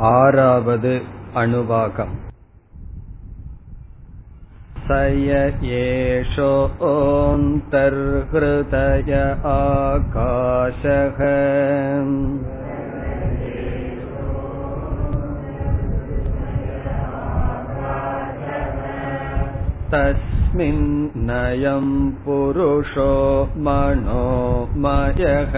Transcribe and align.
आरावद् 0.00 0.86
अनुवाकम् 1.40 2.14
स 4.86 4.96
य 5.24 5.40
एषोऽन्तर्हृदय 5.80 6.72
आकाशः 9.52 11.20
तस्मिन्नयं 19.94 21.86
पुरुषो 22.24 23.10
मनोमयः 23.68 25.54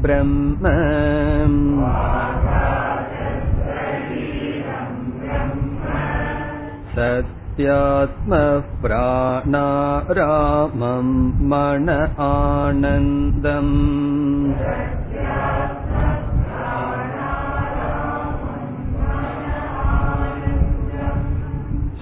ब्रह्म 0.01 0.67
सत्यात्मः 7.57 8.57
प्राणारामं 8.81 11.07
मन 11.51 11.87
आनन्दम् 12.25 13.71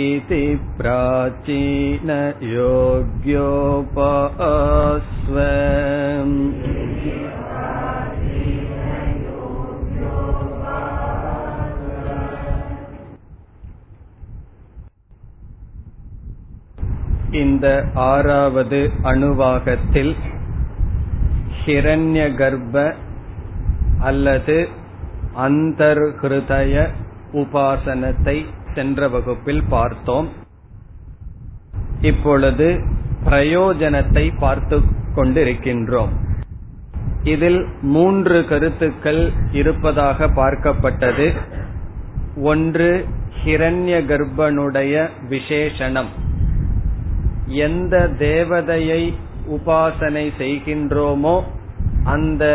इति 0.00 0.42
प्राचीनयोग्योपास्व 4.00 5.36
இந்த 17.32 17.66
ஆறாவது 18.10 18.80
அணுவாகத்தில் 19.02 20.12
ஹிரண்ய 21.60 22.22
கர்ப்ப 22.34 22.76
அல்லது 24.00 24.56
அந்தர்ஹிருதய 25.46 26.74
உபாசனத்தை 27.32 28.36
சென்ற 28.75 29.07
வகுப்பில் 29.07 29.63
பார்த்தோம். 29.69 30.27
இப்பொழுது 32.01 32.67
பிரயோஜனத்தை 33.25 34.25
பார்த்து 34.39 34.79
கொண்டிருக்கின்றோம். 35.15 36.13
இதில் 37.23 37.67
மூன்று 37.81 38.45
கருத்துக்கள் 38.47 39.31
இருப்பதாக 39.51 40.27
பார்க்கப்பட்டது. 40.27 41.27
ஒன்று 42.41 42.89
ஹிரண்ய 43.43 43.95
கர்ப்பனுடைய 44.11 45.09
விசேஷணம். 45.29 46.11
எந்த 47.47 48.09
தேவதையை 48.19 49.01
உபாசனை 49.49 50.25
செய்கின்றோமோ 50.39 51.35
அந்த 52.03 52.45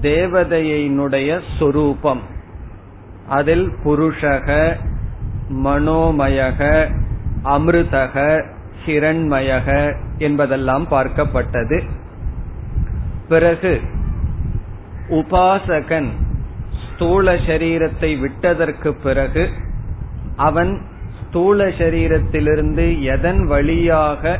தேவதையினுடைய 0.00 1.40
சொரூபம். 1.58 2.22
அதில் 3.28 3.66
புருஷக 3.84 4.76
மனோமயக 5.64 6.88
அமிர்தக 7.44 8.44
ஹிரண்மயக 8.86 9.94
என்பதெல்லாம் 10.18 10.86
பார்க்கப்பட்டது. 10.90 11.82
பிறகு 13.28 13.80
உபாசகன் 15.08 16.08
ஸ்தூல 16.84 17.34
சரீரத்தை 17.34 18.18
விட்டதற்கு 18.18 18.94
பிறகு 18.94 19.48
அவன் 20.36 20.80
ஸ்தூல 21.22 21.66
சரீரத்திலிருந்து 21.66 23.02
எதன் 23.02 23.46
வழியாக 23.46 24.38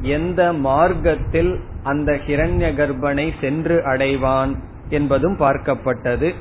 எந்த 0.00 0.52
மார்க்கத்தில் 0.52 1.60
அந்த 1.82 2.20
ஹிரண்ய 2.26 2.66
கர்ப்பனை 2.72 3.32
சென்று 3.40 3.82
அடைவான் 3.86 4.52
என்பதும் 4.88 5.36
பார்க்கப்பட்டது. 5.38 6.34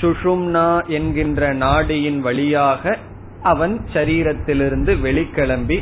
சுஷும்னா 0.00 0.86
என்கின்ற 0.86 1.52
நாடியின் 1.52 2.20
வழியாக 2.20 2.98
அவன் 3.42 3.80
சரீரத்திலிருந்து 3.92 4.92
வெளிக்கிளம்பி 5.04 5.78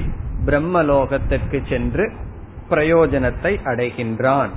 பிரம்மலோகத்திற்கு 0.46 1.60
சென்று 1.68 2.12
பிரயோஜனத்தை 2.70 3.52
அடைகின்றான். 3.64 4.48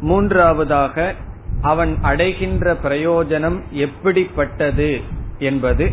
மூன்றாவதாக 0.00 1.14
அவன் 1.60 1.98
அடைகின்ற 2.02 2.76
பிரயோஜனம் 2.84 3.60
எப்படிப்பட்டது 3.70 5.00
என்பது 5.38 5.90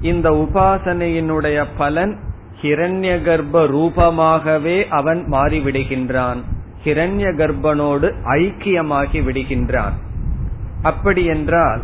இந்த 0.00 0.30
உபாசனையினுடைய 0.30 1.66
பலன் 1.76 2.18
ஹிரண்ய 2.62 3.22
கர்ப்ப 3.22 3.66
ரூபமாகவே 3.66 4.88
அவன் 4.88 5.26
மாறிவிடுகின்றான். 5.30 6.40
ஹிரண்ய 6.84 7.32
கர்ப்பனோடு 7.40 8.08
ஐக்கியமாகி 8.24 9.20
விடுகின்றான். 9.22 9.96
அப்படி 10.82 11.24
என்றால் 11.24 11.82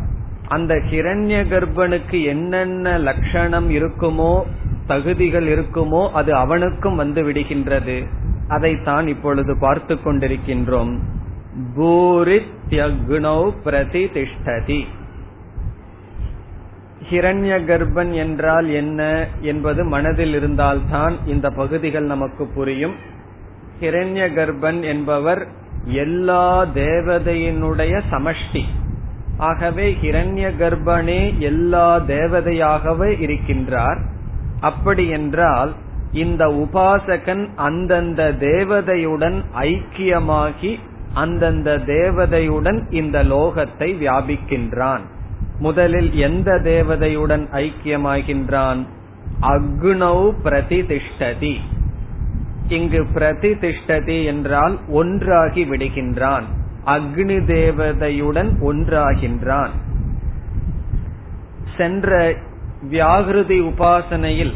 அந்த 0.49 0.75
ஹிரண்ய 0.75 1.37
கர்ப்பனுக்கு 1.49 2.25
என்னென்ன 2.25 2.99
லட்சணம் 2.99 3.71
இருக்குமோ 3.71 4.43
தகுதிகள் 4.87 5.47
இருக்குமோ 5.47 6.11
அது 6.11 6.35
அவனுக்கும் 6.35 6.97
வந்து 6.97 7.23
விடுகின்றது. 7.23 8.07
அதைத்தான் 8.49 9.07
இப்பொழுது 9.07 9.57
பார்த்து 9.59 9.95
கொண்டிருக்கின்றோம். 9.95 10.99
பூரித்யக்னௌ 11.77 13.53
பிரதிதிஷ்டதி. 13.65 14.85
ஹிரண்ய 17.11 17.55
கர்ப்பன் 17.65 18.13
என்றால் 18.13 18.69
என்ன 18.69 19.27
என்பது 19.41 19.85
மனதில் 19.85 20.35
இருந்தால்தான் 20.35 21.17
இந்த 21.27 21.51
பகுதிகள் 21.51 22.05
நமக்கு 22.05 22.47
புரியும். 22.47 22.95
ஹிரண்ய 23.81 24.25
கர்ப்பன் 24.35 24.83
என்பவர் 24.83 25.47
எல்லா 25.85 26.65
தேவதையினுடைய 26.65 28.03
சமஷ்டி. 28.11 28.65
ஆகவே 29.37 29.97
ஹிரண்ய 30.03 30.51
கர்ப்பனே 30.59 31.39
எல்லா 31.39 31.99
தேவதையாகவே 31.99 33.11
இருக்கின்றார். 33.19 34.01
அப்படி 34.61 35.09
என்றால் 35.09 35.73
இந்த 36.13 36.47
உபாசகன் 36.47 37.49
அந்தந்த 37.57 38.33
தேவதையுடன் 38.41 39.43
ஐக்கியமாகி 39.61 40.79
அந்தந்த 41.15 41.79
தேவதையுடன் 41.79 42.93
இந்த 42.93 43.25
லோகத்தை 43.25 43.89
வியாபிக்கின்றான். 44.03 45.01
முதலில் 45.59 46.15
எந்த 46.15 46.61
தேவதையுடன் 46.65 47.47
ஐக்கியமாகின்றான்? 47.53 48.87
அக்னௌ 49.41 50.33
பிரதிதிஷ்டதி 50.45 51.57
இங்கு 52.69 53.07
பிரதிதிஷ்டதி 53.15 54.25
என்றால் 54.25 54.79
ஒன்றாகி 54.89 55.65
விடுகின்றான். 55.65 56.43
அக்னி 56.87 57.39
தேவதையுடன் 57.45 58.51
ஒன்றாகின்றான். 58.61 59.71
சென்ற 61.77 62.35
வியாகிருதி 62.91 63.61
உபாசனையில் 63.63 64.53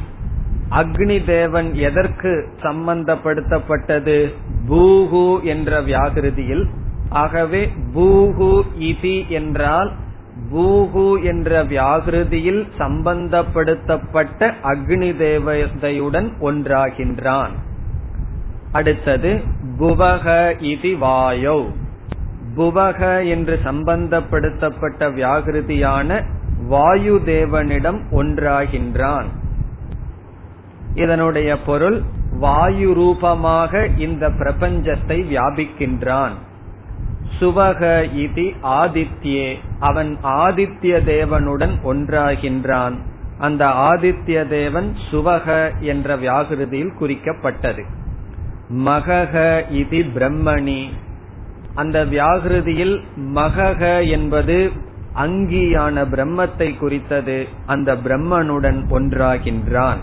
அக்னி 0.70 1.24
தேவன் 1.24 1.74
எதற்கு 1.74 2.48
சம்பந்தப்படுத்தப்பட்டது? 2.62 4.34
பூகு 4.68 5.42
என்ற 5.42 5.82
வியாகிருதியில். 5.82 6.68
ஆகவே 7.08 7.72
பூகு 7.94 8.62
இதி 8.80 9.28
என்றால் 9.28 9.92
பூகு 10.52 11.22
என்ற 11.22 11.64
வியாகிருதியில் 11.64 12.66
சம்பந்தப்படுத்தப்பட்ட 12.78 14.52
அக்னி 14.64 15.10
தேவதையுடன் 15.16 16.32
ஒன்றாகின்றான். 16.40 17.50
அடுத்தது 18.72 19.40
புவக 19.78 20.54
இதி 20.60 20.98
வாயோ. 20.98 21.64
புவக 22.56 23.28
என்று 23.28 23.60
சம்பந்தப்படுத்தப்பட்ட 23.64 25.08
வியாகிருதியான 25.12 26.22
வாயு 26.66 27.20
தேவனிடம் 27.26 28.00
ஒன்றாகின்றான். 28.10 29.24
இதனுடைய 30.94 31.58
பொருள் 31.62 32.02
வாயு 32.38 32.94
ரூபமாக 32.94 33.86
இந்த 33.96 34.28
பிரபஞ்சத்தை 34.28 35.18
வியாபிக்கின்றான். 35.32 36.34
சுவக 37.40 37.80
இதி 38.16 38.48
ஆதித்யே 38.62 39.56
அவன் 39.78 40.18
ஆதித்ய 40.22 41.00
தேவனுடன் 41.06 41.74
ஒன்றாகின்றான். 41.84 42.96
அந்த 43.38 43.66
ஆதித்ய 43.66 44.46
தேவன் 44.46 44.92
சுவக 45.10 45.72
என்ற 45.80 46.16
வியாகிருதியில் 46.16 46.96
குறிக்கப்பட்டது. 47.00 47.84
மகக 48.72 49.62
இதி 49.72 50.00
பிரம்மணி 50.14 50.80
அந்த 51.76 52.04
வியாகிருதியில் 52.04 53.02
மகக 53.34 54.10
என்பது 54.10 54.72
அங்கியான 55.14 56.06
பிரம்மத்தை 56.08 56.76
குறித்தது. 56.76 57.48
அந்த 57.66 57.94
பிரம்மனுடன் 57.94 58.80
ஒன்றாகின்றான். 58.90 59.96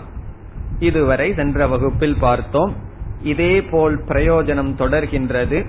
இதுவரை 0.78 1.34
சென்ற 1.34 1.66
வகுப்பில் 1.66 2.16
பார்த்தோம். 2.20 2.74
இதேபோல் 3.22 4.04
பிரயோஜனம் 4.08 4.74
தொடர்கின்றது. 4.78 5.66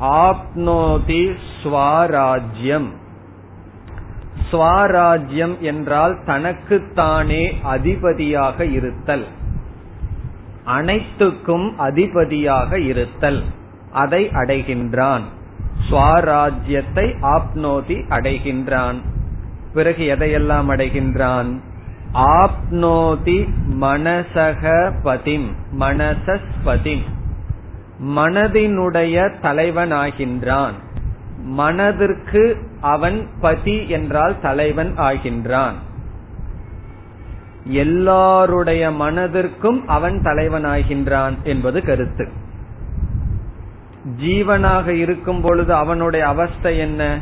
ஆப்னோதி 0.00 1.36
ஸ்வராஜ்யம். 1.62 2.88
ஸ்வராஜ்யம் 4.50 5.58
என்றால் 5.58 6.18
தனக்குத்தானே 6.26 7.58
அதிபதியாக 7.62 8.64
இருத்தல். 8.64 9.26
அனைத்துக்கும் 10.64 11.78
அதிபதியாக 11.78 12.80
இருத்தல். 12.80 13.42
அதை 13.98 14.22
அடைகின்றான். 14.28 15.26
சுவாராஜ்யத்தை 15.90 17.06
ஆப்னோதி 17.22 17.96
அடைகின்றான். 18.08 18.98
பிறகு 19.74 20.04
எதையெல்லாம் 20.16 20.68
அடைகின்றான்? 20.72 21.50
ஆப்னோதி 22.14 23.38
மனசகபதிம் 23.80 25.48
மனசஸ்பதிம் 25.78 27.04
மனதினுடைய 28.16 29.16
தலைவனாகின்றான். 29.42 30.76
மனதிற்கு 31.42 32.42
அவன் 32.80 33.28
பதி 33.40 33.88
என்றால் 33.88 34.40
தலைவன் 34.40 34.92
ஆகின்றான். 34.98 35.76
எல்லாருடைய 37.64 38.90
மனதிற்கும் 38.90 39.80
அவன் 39.86 40.16
தலைவனாகின்றான் 40.22 41.34
என்பது 41.42 41.82
கருத்து. 41.82 42.26
ஜீவனாக 44.16 44.86
இருக்கும் 44.86 45.40
பொழுது 45.40 45.74
அவனுடைய 45.74 46.26
அவஸ்தை 46.26 46.78
என்ன? 46.78 47.18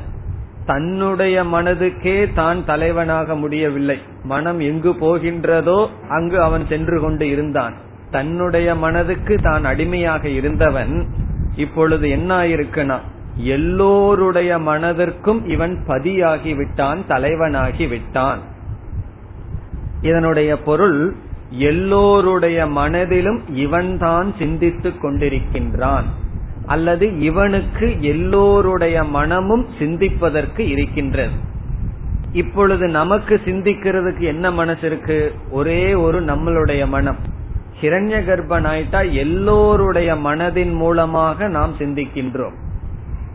தன்னுடைய 0.67 1.45
மனதுக்கே 1.45 2.33
தான் 2.35 2.65
தலைவனாக 2.65 3.37
முடியவில்லை. 3.37 3.99
மனம் 4.23 4.61
எங்கு 4.61 4.91
போகின்றதோ 4.91 5.89
அங்கு 6.09 6.43
அவன் 6.43 6.67
சென்று 6.67 7.01
கொண்டு 7.01 7.29
இருந்தான். 7.29 7.75
தன்னுடைய 8.11 8.75
மனதுக்கு 8.75 9.39
தான் 9.43 9.65
அடிமையாக 9.65 10.29
இருந்தவன் 10.29 11.07
இப்பொழுது 11.57 12.11
என்ன 12.11 12.45
ஆயிருக்குனா 12.45 12.99
எல்லோருடைய 13.37 14.59
மனதிற்கும் 14.59 15.49
இவன் 15.49 15.85
பதியாகி 15.87 16.57
விட்டான் 16.57 16.99
தலைவனாகி 17.09 17.89
விட்டான். 17.89 18.39
இதனுடைய 20.01 20.63
பொருள் 20.63 21.15
எல்லோருடைய 21.51 22.67
மனதிலும் 22.67 23.57
இவன்தான் 23.57 24.35
சிந்தித்துக் 24.39 25.05
கொண்டிருக்கின்றான். 25.05 26.05
அல்லது 26.67 27.19
இவனுக்கு 27.19 27.97
எல்லோருடைய 28.01 29.05
மனமும் 29.05 29.67
சிந்திப்பதற்கு 29.79 30.69
இருக்கின்றது. 30.69 31.55
இப்பொழுது 32.33 32.89
நமக்கு 32.89 33.41
சிந்திக்கிறதுக்கு 33.45 34.21
என்ன 34.21 34.51
மனசு 34.51 34.87
இருக்கு? 34.87 35.35
ஒரே 35.51 35.95
ஒரு 35.95 36.23
நம்மளுடைய 36.25 36.89
மனம். 36.89 37.17
ஹிரண்ய 37.81 38.25
கர்ப்பன் 38.25 38.67
ஆயிட்டா 38.67 39.13
எல்லோருடைய 39.13 40.15
மனதின் 40.15 40.73
மூலமாக 40.73 41.49
நாம் 41.49 41.75
சிந்திக்கின்றோம். 41.79 42.55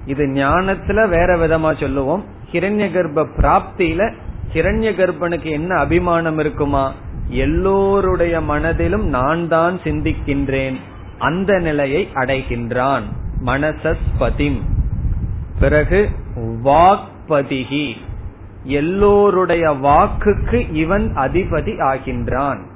இது 0.06 0.26
ஞானத்துல 0.26 1.10
வேற 1.10 1.38
விதமா 1.38 1.80
சொல்லுவோம். 1.80 2.24
ஹிரண்ய 2.52 2.92
கர்ப்ப 2.92 3.28
பிராப்தியில 3.38 4.14
ஹிரண்ய 4.54 4.96
கர்ப்பனுக்கு 4.96 5.44
என்ன 5.44 5.76
அபிமானம் 5.76 6.40
இருக்குமா? 6.40 6.94
எல்லோருடைய 7.28 8.42
மனதிலும் 8.42 9.08
நான் 9.08 9.48
தான் 9.48 9.80
சிந்திக்கின்றேன். 9.84 10.76
அந்த 11.18 11.60
நிலையை 11.60 12.08
அடைகின்றான். 12.14 13.04
மனசஸ்பதிம். 13.46 14.60
பிறகு 15.60 16.10
வாக்பதிகி. 16.38 17.94
எல்லோருடைய 18.64 19.70
வாக்குக்கு 19.70 20.74
இவன் 20.74 21.14
அதிபதி 21.16 21.82
ஆகின்றான். 21.82 22.70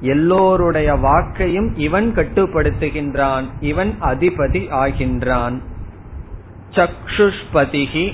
எல்லோருடைய 0.00 0.94
வாக்கையும் 0.94 1.72
இவன் 1.76 2.12
கட்டுப்படுத்துகின்றான். 2.14 3.44
இவன் 3.60 3.94
அதிபதி 4.00 4.66
ஆகின்றான். 4.70 5.60
சக்ஷுஷ்பதிகி. 6.70 8.12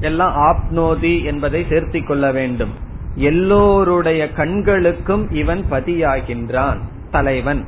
எல்லாம் 0.00 0.34
ஆப்னோதி 0.36 1.24
என்பதை 1.24 1.66
சேர்த்திக் 1.68 2.06
கொள்ள 2.06 2.32
வேண்டும். 2.32 2.70
எல்லோருடைய 3.14 4.32
கண்களுக்கும் 4.32 5.30
இவன் 5.30 5.64
பதியாகின்றான். 5.70 6.78
தலைவன். 7.10 7.64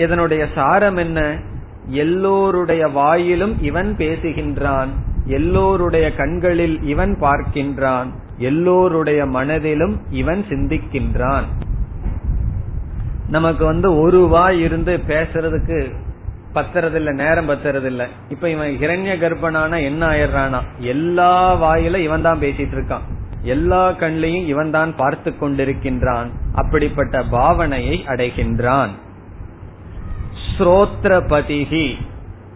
இதனுடைய 0.00 0.46
சாரம் 0.54 0.96
என்ன? 0.96 1.40
எல்லோருடைய 1.86 2.88
வாயிலும் 2.88 3.54
இவன் 3.60 3.94
பேசுகின்றான். 3.98 4.88
எல்லோருடைய 5.24 6.14
கண்களில் 6.14 6.82
இவன் 6.82 7.18
பார்க்கின்றான். 7.20 8.06
எல்லோருடைய 8.38 9.26
மனதிலும் 9.26 10.00
இவன் 10.10 10.44
சிந்திக்கின்றான். 10.48 11.42
நமக்கு 13.28 13.64
வந்து 13.64 13.98
ஒரு 13.98 14.28
வாய் 14.28 14.60
இருந்து 14.60 15.00
பேசுறதுக்கு 15.08 15.94
பத்துறதில்ல 16.54 17.12
நேரம் 17.12 17.48
பத்துறதில்ல. 17.48 18.06
இப்ப 18.28 18.48
இவன் 18.48 18.76
இரண்ய 18.80 19.18
கர்ப்பனானா 19.18 19.82
என்ன 19.82 20.08
ஆயிடுறானா? 20.08 20.60
எல்லா 20.78 21.62
வாயில 21.62 21.96
இவன் 21.96 22.22
தான் 22.22 22.40
பேசிட்டு 22.40 22.74
இருக்கான். 22.74 23.06
எல்லா 23.42 23.92
கண்லையும் 23.92 24.46
இவன் 24.46 24.70
தான் 24.70 24.96
பார்த்து 24.96 25.34
கொண்டிருக்கின்றான். 25.40 26.26
அப்படிப்பட்ட 26.54 27.18
பாவனையை 27.18 27.96
அடைகின்றான். 28.06 28.88
ஸ்ரோத்ரபதிகி 30.60 31.94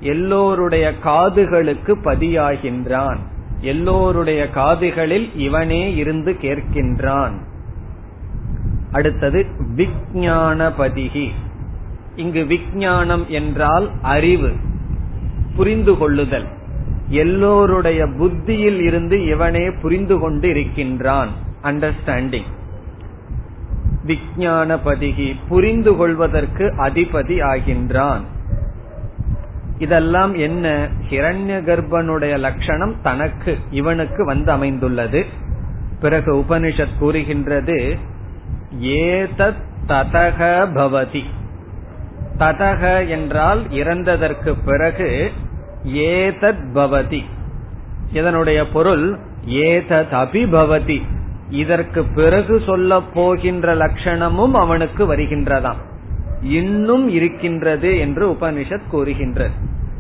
எல்லோருடைய 0.01 0.93
காதுகளுக்கு 1.05 1.93
பதியாகின்றான். 2.05 3.17
எல்லோருடைய 3.61 4.51
காதுகளில் 4.51 5.37
இவனே 5.37 5.95
இருந்து 5.95 6.37
கேட்கின்றான். 6.43 7.35
அடுத்தது 8.93 9.47
விஜயானபதிகி 9.77 11.29
இங்கு 12.17 12.45
விஞ்ஞானம் 12.45 13.25
என்றால் 13.29 13.91
அறிவு 14.03 14.53
புரிந்து 15.57 15.99
கொள்ளுதல் 15.99 16.47
எல்லோருடைய 17.09 18.07
புத்தியில் 18.07 18.81
இருந்து 18.81 19.27
இவனே 19.27 19.71
புரிந்து 19.83 20.19
கொண்டு 20.19 20.49
இருக்கின்றான். 20.49 21.29
அண்டர்ஸ்டாண்டிங் 21.63 22.51
விஜயானபதிகி 24.07 25.37
புரிந்து 25.49 25.97
கொள்வதற்கு 25.97 26.75
அதிபதி 26.79 27.41
ஆகின்றான். 27.43 28.21
இதெல்லாம் 29.79 30.35
என்ன? 30.35 30.89
ஹிரண்ய 31.11 31.63
கர்ப்பனுடைய 31.63 32.39
லட்சணம் 32.39 32.95
தனக்கு 33.03 33.59
இவனுக்கு 33.71 34.25
வந்து 34.25 34.53
அமைந்துள்ளது. 34.53 35.27
பிறகு 36.01 36.37
உபனிஷத் 36.37 36.99
கூறுகின்றது 36.99 37.99
ஏதத் 38.81 39.63
ததக 39.87 40.67
பவதி. 40.75 41.25
ததக 42.39 43.09
என்றால் 43.09 43.63
இறந்ததற்கு 43.71 44.55
பிறகு 44.65 45.33
ஏதத் 45.85 46.65
பவதி. 46.75 47.25
இதனுடைய 48.13 48.69
பொருள் 48.69 49.19
ஏதத் 49.49 50.13
அபிபவதி 50.13 51.03
இதற்கு 51.55 52.05
பிறகு 52.05 52.63
சொல்ல 52.67 53.01
போகின்ற 53.15 53.75
லட்சணமும் 53.75 54.53
அவனுக்கு 54.53 55.03
வருகின்றதாம். 55.15 55.81
இன்னும் 56.43 57.09
இருக்கின்றது 57.09 57.99
என்று 57.99 58.31
உபனிஷத் 58.31 58.89
கூறுகின்றது. 58.91 59.55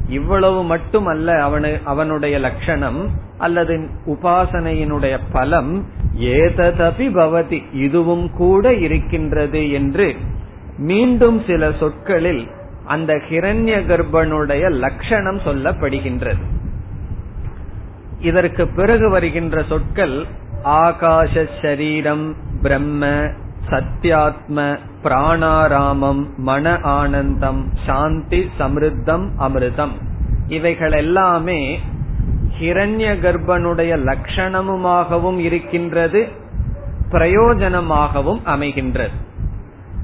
இவ்வளவு 0.09 0.65
மட்டுமல்ல 0.65 1.33
அவனு 1.49 1.83
அவனுடைய 1.85 2.39
லட்சணம் 2.39 3.01
அல்லது 3.39 3.89
உபாசனையினுடைய 4.07 5.19
பலம் 5.33 5.85
ஏததபி 6.21 7.07
பவதி 7.13 7.63
இதுவும் 7.73 8.31
கூட 8.31 8.75
இருக்கின்றது 8.75 9.71
என்று 9.71 10.17
மீண்டும் 10.79 11.43
சில 11.47 11.73
சொற்களில் 11.81 12.47
அந்த 12.85 13.13
ஹிரண்ய 13.29 13.81
கர்ப்பனுடைய 13.91 14.71
லட்சணம் 14.71 15.39
சொல்லப்படுகின்றது. 15.39 16.43
இதற்கு 18.21 18.67
பிறகு 18.67 19.11
வருகின்ற 19.11 19.63
சொற்கள் 19.69 20.43
ஆகாஷ 20.65 21.49
சரீரம் 21.63 22.37
பிரம்ம 22.63 23.07
சத்யாத்ம 23.71 24.79
பிராணாராமம் 25.03 26.27
மன 26.37 26.79
ஆனந்தம் 26.81 27.71
சாந்தி 27.87 28.51
சமிருத்தம் 28.59 29.29
அமிர்தம். 29.39 29.91
இவைகள் 30.49 30.93
எல்லாமே 30.93 31.79
ஹிரண்ய 32.61 33.13
கர்ப்பனுடைய 33.25 33.93
லட்சணமுமாகவும் 33.99 35.39
இருக்கின்றது 35.39 36.29
பிரயோஜனமாகவும் 37.11 38.41
அமைகின்றது. 38.47 39.15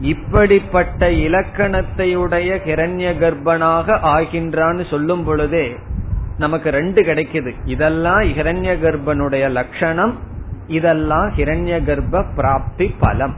இப்படிப்பட்ட 0.01 1.11
இலக்கணத்தையுடைய 1.11 2.51
ஹிரண்ய 2.67 3.09
கர்ப்பனாக 3.19 3.99
ஆகின்றான்னு 4.15 4.91
சொல்லும் 4.91 5.25
பொழுதே 5.25 5.77
நமக்கு 6.39 6.71
ரெண்டு 6.71 7.03
கிடைக்குது. 7.03 7.53
இதெல்லாம் 7.65 8.21
ஹிரண்ய 8.21 8.75
கர்ப்பனுடைய 8.85 9.51
லட்சணம் 9.51 10.19
இதெல்லாம் 10.71 11.33
ஹிரண்ய 11.37 11.85
கர்ப்ப 11.85 12.25
பிராப்தி 12.37 12.95
பலம். 12.99 13.35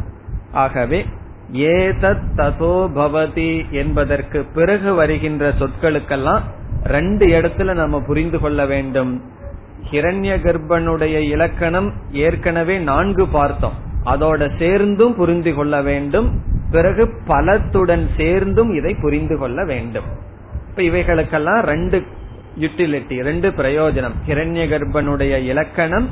ஆகவே 0.53 1.07
ஏதத் 1.53 2.23
ததோ 2.37 2.91
பவதி 2.97 3.71
என்பதற்கு 3.71 4.45
பிறகு 4.55 4.95
வருகின்ற 4.95 5.53
சொற்களுக்கெல்லாம் 5.53 6.41
ரெண்டு 6.85 7.27
இடத்துல 7.27 7.75
நம்ம 7.75 8.01
புரிந்து 8.01 8.39
கொள்ள 8.39 8.67
வேண்டும். 8.67 9.23
ஹிரண்ய 9.91 10.37
கர்ப்பனுடைய 10.39 11.19
இலக்கணம் 11.19 11.93
ஏற்கனவே 12.13 12.79
நான்கு 12.79 13.29
பார்த்தோம். 13.29 13.73
அதோட 14.05 14.59
சேர்ந்தும் 14.59 15.15
புரிந்து 15.15 15.55
கொள்ள 15.55 15.83
வேண்டும். 15.83 16.43
பிறகு 16.71 17.11
பலத்துடன் 17.27 18.07
சேர்ந்தும் 18.17 18.73
இதை 18.75 18.95
புரிந்து 18.95 19.39
கொள்ள 19.39 19.65
வேண்டும். 19.65 20.05
இப்ப 20.69 20.83
இவைகளுக்கெல்லாம் 20.83 21.61
ரெண்டு 21.61 22.03
யூட்டிலிட்டி 22.61 23.23
ரெண்டு 23.23 23.51
பிரயோஜனம். 23.51 24.17
ஹிரண்ய 24.27 24.69
கர்ப்பனுடைய 24.69 25.45
இலக்கணம் 25.45 26.09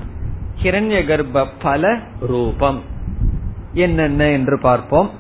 ஹிரண்ய 0.63 0.99
கர்ப்ப 1.07 1.47
பல 1.63 1.99
ரூபம் 2.21 2.81
என்னென்ன 3.73 4.29
என்று 4.29 4.57
பார்ப்போம். 4.61 5.11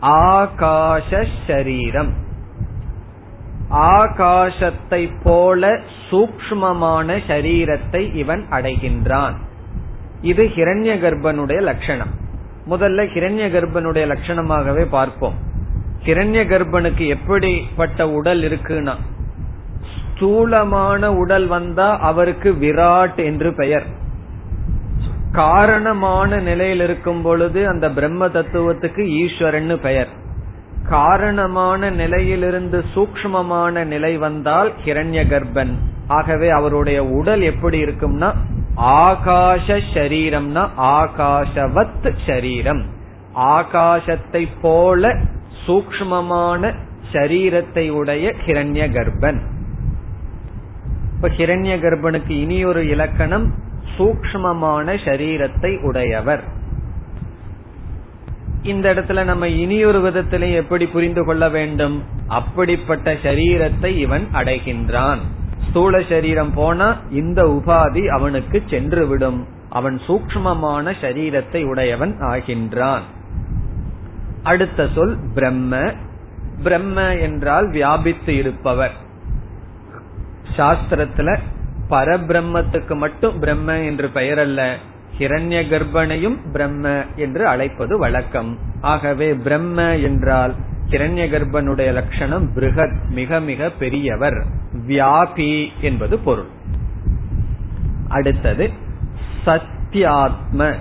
ஆகாஷ 0.00 1.10
சரீரம் 1.46 2.12
ஆகாசத்தை 3.70 5.00
போல 5.22 5.70
சூக்மமான 6.10 7.18
சரீரத்தை 7.28 8.02
இவன் 8.14 8.44
அடைகின்றான். 8.50 9.34
இது 10.22 10.44
ஹிரண்ய 10.56 10.92
கர்ப்பனுடைய 11.04 11.60
லட்சணம். 11.60 12.12
முதல்ல 12.70 13.04
ஹிரண்ய 13.14 13.44
கர்ப்பனுடைய 13.54 14.04
லட்சணமாகவே 14.12 14.84
பார்ப்போம். 14.84 15.36
ஹிரண்ய 16.04 16.40
கர்ப்பனுக்கு 16.52 17.06
எப்படிப்பட்ட 17.06 18.08
உடல் 18.10 18.42
இருக்குன்னா 18.42 18.94
ஸ்தூலமான 19.94 21.10
உடல் 21.14 21.46
வந்தா 21.46 21.88
அவருக்கு 22.00 22.50
விராட் 22.52 23.18
என்று 23.24 23.50
பெயர். 23.54 23.86
காரணமான 25.32 26.36
நிலையில் 26.36 26.80
இருக்கும் 26.80 27.22
பொழுது 27.22 27.68
அந்த 27.68 27.90
பிரம்ம 27.90 28.28
தத்துவத்துக்கு 28.28 29.06
ஈஸ்வரன் 29.06 29.80
பெயர். 29.80 30.08
காரணமான 30.88 31.90
நிலையிலிருந்து 31.90 32.84
சூக்மமான 32.94 33.84
நிலை 33.84 34.16
வந்தால் 34.16 34.72
கிரண்ய 34.84 35.24
கர்ப்பன் 35.26 35.74
ஆகவே 36.06 36.48
அவருடைய 36.48 37.04
உடல் 37.04 37.40
எப்படி 37.40 37.82
இருக்கும்னா 37.82 38.32
ஆகாஷ 38.76 39.80
சரீரம்னா 39.94 40.68
ஆகாஷவத் 40.78 42.14
சரீரம் 42.26 42.84
ஆகாசத்தை 43.34 44.48
போல 44.62 45.16
சூக்மமான 45.66 46.74
சரீரத்தை 47.12 47.90
உடைய 47.90 48.34
கிரண்ய 48.46 48.90
கர்ப்பன் 48.90 49.40
இப்ப 51.14 51.28
கிரண்ய 51.28 51.76
கர்ப்பனுக்கு 51.76 52.30
இனி 52.30 52.64
ஒரு 52.64 52.88
இலக்கணம் 52.88 53.54
சூக்மமான 53.98 54.94
சரீரத்தை 55.04 55.82
உடையவர். 55.82 56.44
இந்த 58.62 58.94
இடத்துல 58.94 59.24
நம்ம 59.24 59.48
இனியொரு 59.48 60.10
விதத்திலையும் 60.10 60.54
எப்படி 60.54 60.86
புரிந்து 60.86 61.24
கொள்ள 61.24 61.48
வேண்டும்? 61.48 62.04
அப்படிப்பட்ட 62.28 63.12
சரீரத்தை 63.12 63.96
இவன் 63.96 64.28
அடைகின்றான். 64.32 65.18
ஸ்தூல 65.68 66.02
சரீரம் 66.08 66.54
போனா 66.54 66.96
இந்த 67.10 67.42
உபாதி 67.42 68.06
அவனுக்கு 68.06 68.62
சென்று 68.66 69.06
விடும் 69.06 69.46
அவன் 69.68 70.00
சூக்மமான 70.06 70.94
சரீரத்தை 71.00 71.64
உடையவன் 71.64 72.16
ஆகின்றான். 72.20 73.00
அடுத்த 74.42 74.88
சொல் 74.94 75.16
பிரம்ம. 75.34 75.92
பிரம்ம 76.62 77.16
என்றால் 77.16 77.70
வியாபித்து 77.70 78.36
இருப்பவர். 78.36 78.92
சாஸ்திரத்துல 80.56 81.38
பரபிரம்மத்துக்கு 81.90 82.96
மட்டும் 82.96 83.38
பிரம்ம 83.38 83.78
என்று 83.78 84.08
பெயர் 84.08 84.38
அல்ல 84.38 84.76
ஹிரண்ய 85.18 85.68
கர்ப்பனையும் 85.68 86.50
பிரம்ம 86.52 87.02
என்று 87.16 87.46
அழைப்பது 87.46 87.98
வழக்கம். 87.98 88.58
ஆகவே 88.80 89.34
பிரம்ம 89.34 89.96
என்றால் 89.96 90.54
ஹிரண்ய 90.90 91.28
கர்ப்பனுடைய 91.28 91.92
லட்சணம் 91.92 92.52
பிருகத் 92.54 93.08
மிக 93.08 93.40
மிக 93.40 93.70
பெரியவர். 93.70 94.46
வியாபி 94.86 95.68
என்பது 95.80 96.18
பொருள். 96.18 96.46
அடுத்தது 98.08 98.70
சத்யாத்ம. 99.46 100.74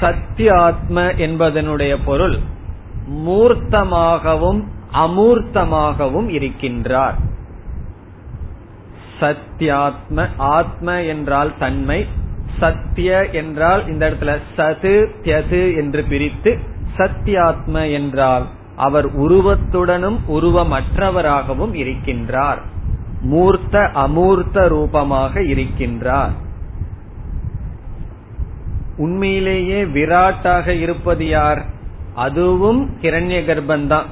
சத்யாத்ம 0.00 1.16
என்பதனுடைய 1.16 1.96
பொருள் 2.04 2.38
மூர்த்தமாகவும் 3.10 4.64
அமூர்த்தமாகவும் 4.94 6.28
இருக்கின்றார். 6.28 7.14
சத்யாத்ம 9.20 10.28
ஆத்ம 10.36 11.02
என்றால் 11.02 11.58
தன்மை 11.58 12.06
சத்ய 12.60 13.32
என்றால் 13.32 13.88
இந்த 13.88 14.10
இடத்துல 14.10 14.38
சது 14.56 15.06
தியது 15.22 15.76
என்று 15.76 16.04
பிரித்து 16.08 16.58
சத்யாத்ம 16.96 17.92
என்றால் 17.92 18.46
அவர் 18.76 19.18
உருவத்துடனும் 19.18 20.18
உருவமற்றவராகவும் 20.28 21.72
இருக்கின்றார். 21.72 22.58
மூர்த்த 23.20 23.90
அமூர்த்த 23.94 24.68
ரூபமாக 24.68 25.40
இருக்கின்றார். 25.40 26.30
உண்மையிலேயே 28.96 29.84
விராட்டாக 29.84 30.74
இருப்பது 30.74 31.28
யார்? 31.28 31.64
அதுவும் 32.14 32.90
கிரண்ய 33.02 33.40
கர்ப்பந்தான் 33.44 34.04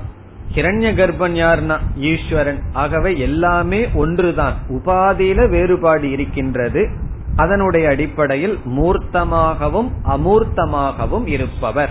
கிரண்ய 0.55 0.95
கர்ப்பன் 0.95 1.35
யார்னா? 1.35 1.79
ஈஸ்வரன். 1.97 2.63
ஆகவே 2.73 3.19
எல்லாமே 3.19 3.89
ஒன்றுதான். 3.95 4.55
உபாதியில 4.69 5.49
வேறுபாடு 5.49 6.11
இருக்கின்றது. 6.11 6.91
அதனுடைய 7.37 7.89
அடிப்படையில் 7.89 8.59
மூர்த்தமாகவும் 8.65 9.91
அமூர்த்தமாகவும் 10.05 11.27
இருப்பவர். 11.27 11.91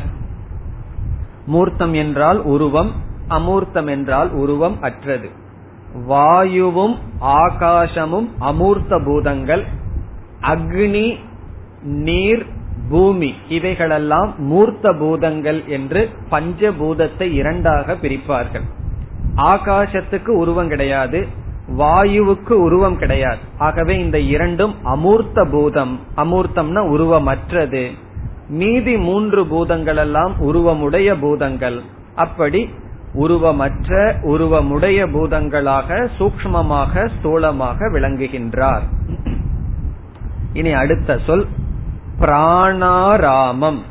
மூர்த்தம் 1.46 1.94
என்றால் 1.94 2.42
உருவம் 2.42 2.92
அமூர்த்தம் 3.30 3.90
என்றால் 3.90 4.32
உருவம் 4.32 4.82
அற்றது. 4.82 5.30
வாயுவும் 6.06 7.00
ஆகாசமும் 7.22 8.28
அமூர்த்த 8.42 9.06
பூதங்கள். 9.06 9.64
அக்னி 10.42 11.18
நீர் 11.82 12.46
பூமி. 12.90 13.34
இவைகளெல்லாம் 13.50 14.34
மூர்த்த 14.38 14.94
பூதங்கள் 14.94 15.60
என்று 15.68 16.10
பஞ்சபூதத்தை 16.32 17.28
இரண்டாக 17.32 17.96
பிரிப்பார்கள். 18.02 18.66
ஆகாசத்துக்கு 19.36 20.28
உருவம் 20.28 20.68
கிடையாது 20.68 21.28
வாயுவுக்கு 21.78 22.52
உருவம் 22.52 22.98
கிடையாது. 22.98 23.38
ஆகவே 23.58 24.00
இந்த 24.00 24.20
இரண்டும் 24.20 24.76
அமூர்த்த 24.84 25.46
பூதம் 25.52 26.00
அமூர்த்தம்னா 26.16 26.82
உருவமற்றது. 26.94 27.92
மீதி 28.50 28.98
மூன்று 28.98 29.46
பூதங்கள் 29.46 29.98
எல்லாம் 29.98 30.34
உருவமுடைய 30.42 31.16
பூதங்கள். 31.20 31.82
அப்படி 32.16 32.70
உருவமற்ற 33.14 33.92
உருவமுடைய 34.24 35.00
பூதங்களாக 35.14 36.10
சூக்மமாக 36.20 37.10
ஸ்தூலமாக 37.16 37.90
விளங்குகின்றார். 37.94 38.86
இனி 40.54 40.72
அடுத்த 40.72 41.20
சொல். 41.26 41.48
பிராணாராமம். 42.20 43.82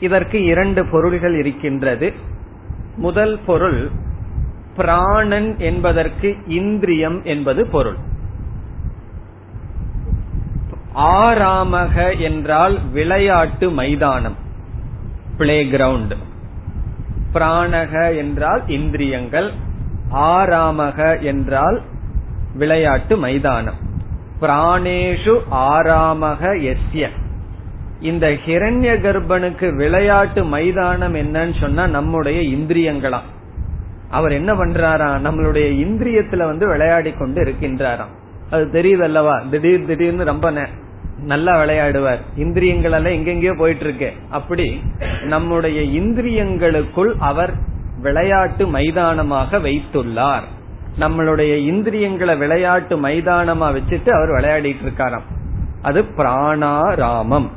இதற்கு 0.00 0.44
இரண்டு 0.44 0.86
பொருள்கள் 0.86 1.38
இருக்கின்றது. 1.38 2.12
முதல் 2.96 3.40
பொருள் 3.46 3.90
பிராணன் 4.76 5.58
என்பதற்கு 5.58 6.36
இந்திரியம் 6.46 7.24
என்பது 7.24 7.66
பொருள். 7.66 7.96
ஆராமக 10.94 12.18
என்றால் 12.18 12.80
விளையாட்டு 12.92 13.70
மைதானம் 13.70 14.36
பிளே 15.36 15.64
கிரவுண்ட் 15.64 16.16
பிராணக 17.32 18.16
என்றால் 18.16 18.68
இந்திரியங்கள் 18.68 19.52
ஆராமக 20.12 21.22
என்றால் 21.22 21.82
விளையாட்டு 22.54 23.16
மைதானம். 23.16 23.88
பிராணேஷு 24.40 25.34
ஆராமக 25.50 26.52
எஸ்ய. 26.70 27.06
இந்த 28.00 28.26
ஹிரண்ய 28.46 28.90
கர்ப்பனுக்கு 29.04 29.76
விளையாட்டு 29.76 30.44
மைதானம் 30.44 31.14
என்னன்னு 31.14 31.60
சொன்னா 31.60 31.86
நம்முடைய 31.86 32.40
இந்திரியங்களாம். 32.56 33.28
அவர் 34.10 34.32
என்ன 34.32 34.52
பண்றாராம் 34.54 35.24
நம்மளுடைய 35.26 35.66
இந்திரியத்துல 35.84 36.44
வந்து 36.44 36.66
விளையாடி 36.68 37.12
கொண்டு 37.12 37.40
இருக்கின்றாராம். 37.42 38.14
அது 38.50 38.64
தெரியுது 38.72 39.02
அல்லவா 39.02 39.34
திடீர் 39.50 39.86
திடீர்னு 39.86 40.24
ரொம்ப 40.24 40.68
நல்லா 41.32 41.52
விளையாடுவார். 41.62 42.22
இந்திரியங்கள் 42.36 42.92
எல்லாம் 42.92 43.12
எங்கெங்கயோ 43.12 43.56
போயிட்டு 43.58 43.84
இருக்கு 43.84 44.12
அப்படி 44.30 44.82
நம்முடைய 45.24 45.80
இந்திரியங்களுக்குள் 46.00 47.12
அவர் 47.18 47.52
விளையாட்டு 48.02 48.66
மைதானமாக 48.66 49.58
வைத்துள்ளார். 49.58 50.46
நம்மளுடைய 51.00 51.56
இந்திரியங்களை 51.56 52.36
விளையாட்டு 52.36 52.96
மைதானமா 52.96 53.66
வச்சுட்டு 53.70 54.10
அவர் 54.10 54.28
விளையாடிட்டு 54.28 54.84
இருக்காராம். 54.84 55.28
அது 55.82 56.02
பிராணாராமம். 56.02 57.48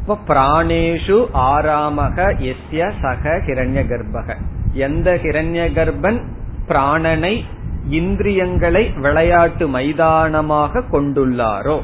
இப்ப 0.00 0.18
பிராணேஷு 0.26 1.26
ஆராமக 1.34 2.34
எஸ்ய 2.38 2.92
சக 3.02 3.40
ஹிரண்ய 3.46 3.84
கர்ப்பக. 3.86 4.36
எந்த 4.72 5.18
ஹிரண்ய 5.22 5.66
கர்ப்பன் 5.72 6.24
பிராணனை 6.68 7.44
இந்திரியங்களை 7.88 8.90
விளையாட்டு 8.90 9.68
மைதானமாக 9.68 10.82
கொண்டுள்ளாரோ? 10.92 11.80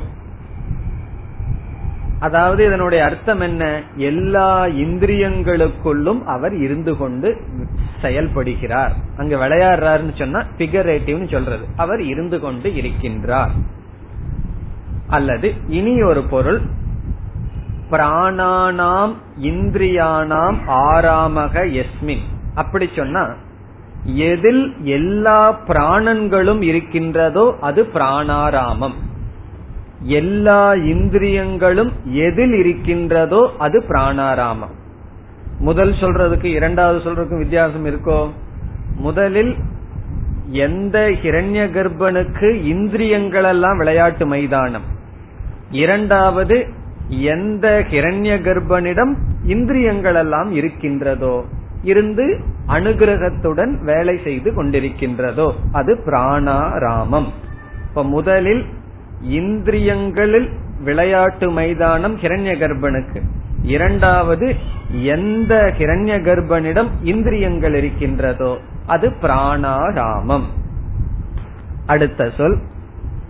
அதாவது 2.21 2.67
இதனுடைய 2.67 3.05
அர்த்தம் 3.05 3.41
என்ன? 3.41 3.83
எல்லா 3.97 4.65
இந்திரியங்களுக்குள்ளும் 4.65 6.23
அவர் 6.25 6.55
இருந்து 6.55 6.97
கொண்டு 6.97 7.41
செயல்படுகிறார். 8.03 8.91
அங்க 9.17 9.37
விளையாடுறாருன்னு 9.37 10.19
சொன்னா 10.19 10.41
பிகரேட்டிவ்னு 10.59 11.31
சொல்றது. 11.31 11.67
அவர் 11.77 12.03
இருந்து 12.03 12.41
கொண்டு 12.41 12.71
இருக்கின்றார். 12.71 13.55
அல்லது 15.09 15.55
இனி 15.69 16.03
ஒரு 16.03 16.23
பொருள் 16.23 16.61
பிராணானாம் 17.91 19.15
இந்திரியானாம் 19.43 20.59
ஆராமக 20.67 21.85
எஸ்மின் 21.85 22.27
அப்படி 22.55 22.89
சொன்னா 22.97 23.29
எதில் 24.05 24.75
எல்லா 24.83 25.61
பிராணன்களும் 25.67 26.63
இருக்கின்றதோ 26.63 27.57
அது 27.61 27.89
பிராணாராமம். 27.95 28.95
எல்லா 30.03 30.75
இந்திரியங்களும் 30.75 31.93
எதில் 32.05 32.53
இருக்கின்றதோ 32.53 33.55
அது 33.59 33.85
பிராணாராமம். 33.89 34.79
முதல் 35.61 35.93
சொல்றதுக்கு 35.93 36.45
இரண்டாவது 36.45 37.11
சொல்றதுக்கும் 37.11 37.39
வித்தியாசம் 37.39 37.87
இருக்கோ? 37.87 38.31
முதலில் 38.97 39.57
எந்த 40.51 40.99
ஹிரண்ய 41.23 41.65
கர்ப்பனுக்கு 41.71 42.63
இந்திரியங்கள் 42.63 43.45
எல்லாம் 43.45 43.79
விளையாட்டு 43.79 44.27
மைதானம்? 44.27 44.83
இரண்டாவது 45.71 46.67
எந்த 47.09 47.85
ஹிரண்ய 47.91 48.39
கர்ப்பனிடம் 48.41 49.15
இந்திரியங்கள் 49.45 50.15
எல்லாம் 50.15 50.53
இருக்கின்றதோ? 50.53 51.45
இருந்து 51.83 52.41
அனுகிரகத்துடன் 52.69 53.85
வேலை 53.85 54.19
செய்து 54.25 54.53
கொண்டிருக்கின்றதோ? 54.53 55.53
அது 55.73 55.99
பிராணாராமம். 56.07 57.29
இப்ப 57.89 58.05
முதலில் 58.05 58.65
இந்திரியங்களில் 59.31 60.49
விளையாட்டு 60.85 61.51
மைதானம் 61.51 62.19
ஹிரண்ய 62.19 62.55
கர்ப்பனுக்கு 62.59 63.21
இரண்டாவது 63.63 64.57
எந்த 64.91 65.75
ஹிரண்ய 65.79 66.21
கர்ப்பனிடம் 66.21 66.89
இந்திரியங்கள் 67.03 67.75
இருக்கின்றதோ 67.75 68.59
அது 68.87 69.09
பிராணாராமம் 69.23 70.45
அடுத்த 71.87 72.31
சொல் 72.37 72.59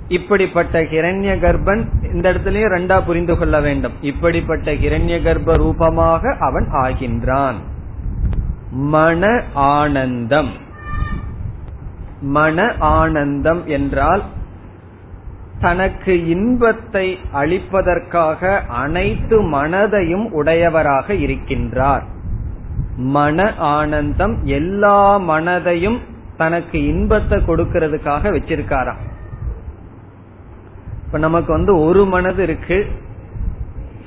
இப்படிப்பட்ட 0.09 0.83
ஹிரண்ய 0.83 1.35
கர்ப்பன் 1.39 2.13
இந்த 2.13 2.33
இடத்துலயும் 2.33 2.73
ரெண்டா 2.77 3.05
புரிந்து 3.05 3.39
கொள்ள 3.39 3.61
வேண்டும். 3.61 3.93
இப்படிப்பட்ட 4.01 4.73
ஹிரண்ய 4.73 5.23
கர்ப்ப 5.23 5.57
ரூபமாக 5.57 6.37
அவன் 6.41 6.69
ஆகின்றான். 6.73 7.55
மன 8.71 9.43
ஆனந்தம். 9.55 10.51
மன 12.21 12.75
ஆனந்தம் 12.79 13.67
என்றால் 13.67 14.23
தனக்கு 15.61 16.29
இன்பத்தை 16.29 17.19
அளிப்பதற்காக 17.35 18.61
அனைத்து 18.69 19.43
மனதையும் 19.43 20.31
உடையவராக 20.31 21.15
இருக்கின்றார். 21.15 22.03
மன 22.97 23.55
ஆனந்தம் 23.57 24.45
எல்லா 24.45 25.19
மனதையும் 25.19 25.99
தனக்கு 26.37 26.87
இன்பத்தை 26.87 27.39
கொடுக்கறதுக்காக 27.39 28.31
வச்சிருக்காராம். 28.31 29.01
இப்ப 31.07 31.19
நமக்கு 31.19 31.53
வந்து 31.53 31.79
ஒரு 31.79 32.05
மனது 32.05 32.43
இருக்கு. 32.43 32.87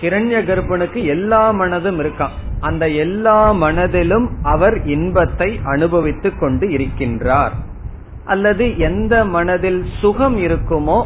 கிரண்ய 0.01 0.37
கர்ப்பனுக்கு 0.43 1.05
எல்லா 1.05 1.53
மனதும் 1.53 1.99
இருக்கான் 1.99 2.37
அந்த 2.59 2.89
எல்லா 2.89 3.51
மனதிலும் 3.51 4.29
அவர் 4.43 4.85
இன்பத்தை 4.85 5.59
அனுபவித்துக் 5.63 6.39
கொண்டு 6.39 6.67
இருக்கின்றார். 6.67 7.51
அல்லது 8.25 8.77
எந்த 8.77 9.25
மனதில் 9.25 9.85
சுகம் 10.01 10.37
இருக்குமோ 10.37 11.05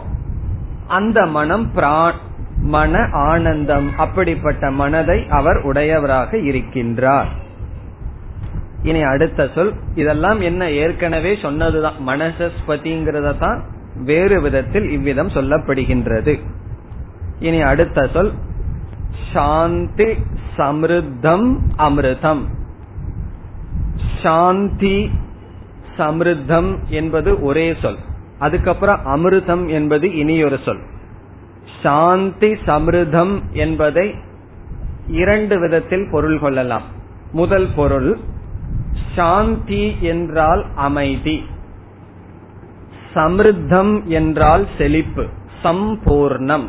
அந்த 0.88 1.26
மனம் 1.26 1.72
பிரான் 1.72 2.14
மன 2.62 3.08
ஆனந்தம் 3.12 3.92
அப்படிப்பட்ட 3.98 4.72
மனதை 4.72 5.26
அவர் 5.30 5.58
உடையவராக 5.58 6.38
இருக்கின்றார். 6.38 7.26
இனி 8.84 9.02
அடுத்த 9.02 9.50
சொல் 9.56 9.74
இதெல்லாம் 9.96 10.40
என்ன 10.42 10.70
ஏற்கனவே 10.70 11.38
சொன்னதுதான். 11.42 11.94
மனசஸ்பதிங்கிறத 12.08 13.38
தான் 13.38 13.64
வேறு 14.04 14.42
விதத்தில் 14.42 14.90
இவ்விதம் 14.90 15.28
சொல்லப்படுகின்றது. 15.28 16.40
இனி 17.40 17.62
அடுத்த 17.62 18.10
சொல் 18.14 18.34
சாந்தி 19.34 20.18
சமிருத்தம் 20.58 21.58
அமிர்தம். 21.78 22.44
சாந்தி 24.24 25.10
சமிருத்தம் 25.98 26.80
என்பது 26.90 27.42
ஒரே 27.42 27.76
சொல். 27.82 27.98
அதுக்கப்புறம் 28.40 29.00
அமிர்தம் 29.06 29.70
என்பது 29.70 30.16
இனியொரு 30.16 30.60
சொல். 30.66 30.80
சாந்தி 31.84 32.52
சமிருதம் 32.54 33.42
என்பதை 33.52 34.16
இரண்டு 35.08 35.60
விதத்தில் 35.60 36.08
பொருள் 36.12 36.40
கொள்ளலாம். 36.40 36.82
முதல் 37.32 37.68
பொருள் 37.76 38.18
சாந்தி 39.16 39.98
என்றால் 40.00 40.66
அமைதி. 40.76 41.46
சமிருத்தம் 43.14 44.04
என்றால் 44.04 44.68
செழிப்பு 44.78 45.26
சம்பூர்ணம். 45.64 46.66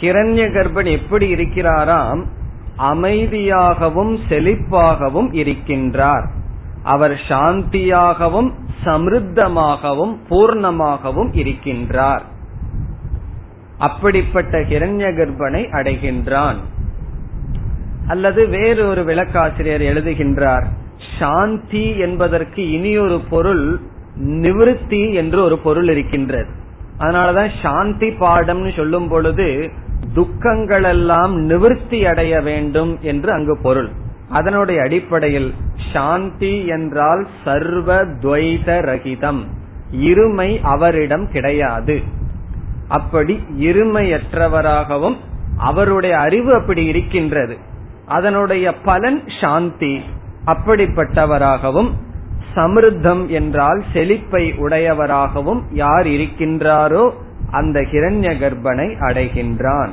ஹிரண்ய 0.00 0.48
கர்ப்பன் 0.50 0.90
எப்படி 0.90 1.34
இருக்கிறாராம்? 1.34 2.24
அமைதியாகவும் 2.78 4.18
செழிப்பாகவும் 4.28 5.32
இருக்கின்றார். 5.32 6.26
அவர் 6.82 7.20
சாந்தியாகவும் 7.28 8.52
சமிருத்தமாகவும் 8.84 10.16
பூர்ணமாகவும் 10.30 11.32
இருக்கின்றார். 11.32 12.20
அப்படிப்பட்ட 13.78 14.58
ஹிரண்ய 14.58 15.12
கர்ப்பனை 15.12 15.66
அடைகின்றான். 15.72 16.56
அல்லது 18.06 18.46
வேறு 18.46 18.88
ஒரு 18.88 19.04
விளக்காசிரியர் 19.04 19.80
எழுதுகின்றார் 19.80 20.64
சாந்தி 21.18 21.98
என்பதற்கு 21.98 22.70
இனியொரு 22.70 23.20
பொருள் 23.30 23.80
நிவிருத்தி 24.16 25.12
என்று 25.12 25.42
ஒரு 25.42 25.58
பொருள் 25.58 25.88
இருக்கின்றது. 25.88 26.48
அதனாலதான் 26.98 27.50
சாந்தி 27.62 28.08
பாடம்னு 28.08 28.76
சொல்லும் 28.76 29.08
பொழுது 29.08 29.70
துக்கங்கள் 30.14 30.82
எல்லாம் 30.82 31.48
நிவிருத்தி 31.48 32.04
அடைய 32.04 32.40
வேண்டும் 32.40 32.98
என்று 33.00 33.32
அங்கு 33.32 33.58
பொருள். 33.62 33.90
அதனுடைய 34.30 34.82
அடிப்படையில் 34.82 35.54
சாந்தி 35.92 36.66
என்றால் 36.66 37.26
சர்வ 37.44 38.04
துவைத 38.04 38.78
ரகிதம் 38.80 39.40
இருமை 39.94 40.60
அவரிடம் 40.62 41.26
கிடையாது. 41.30 41.96
அப்படி 42.88 43.34
இருமையற்றவராகவும் 43.58 45.16
அவருடைய 45.56 46.18
அறிவு 46.18 46.54
அப்படி 46.54 46.84
இருக்கின்றது. 46.84 47.56
அதனுடைய 48.06 48.74
பலன் 48.74 49.22
சாந்தி. 49.40 50.00
அப்படிப்பட்டவராகவும் 50.46 51.90
சமிருத்தம் 52.54 53.26
என்றால் 53.26 53.84
செழிப்பை 53.92 54.44
உடையவராகவும் 54.52 55.60
யார் 55.72 56.06
இருக்கின்றாரோ 56.06 57.04
அந்த 57.50 57.80
ஹிரண்ய 57.80 58.30
கர்ப்பனை 58.38 58.88
அடைகின்றான். 59.00 59.90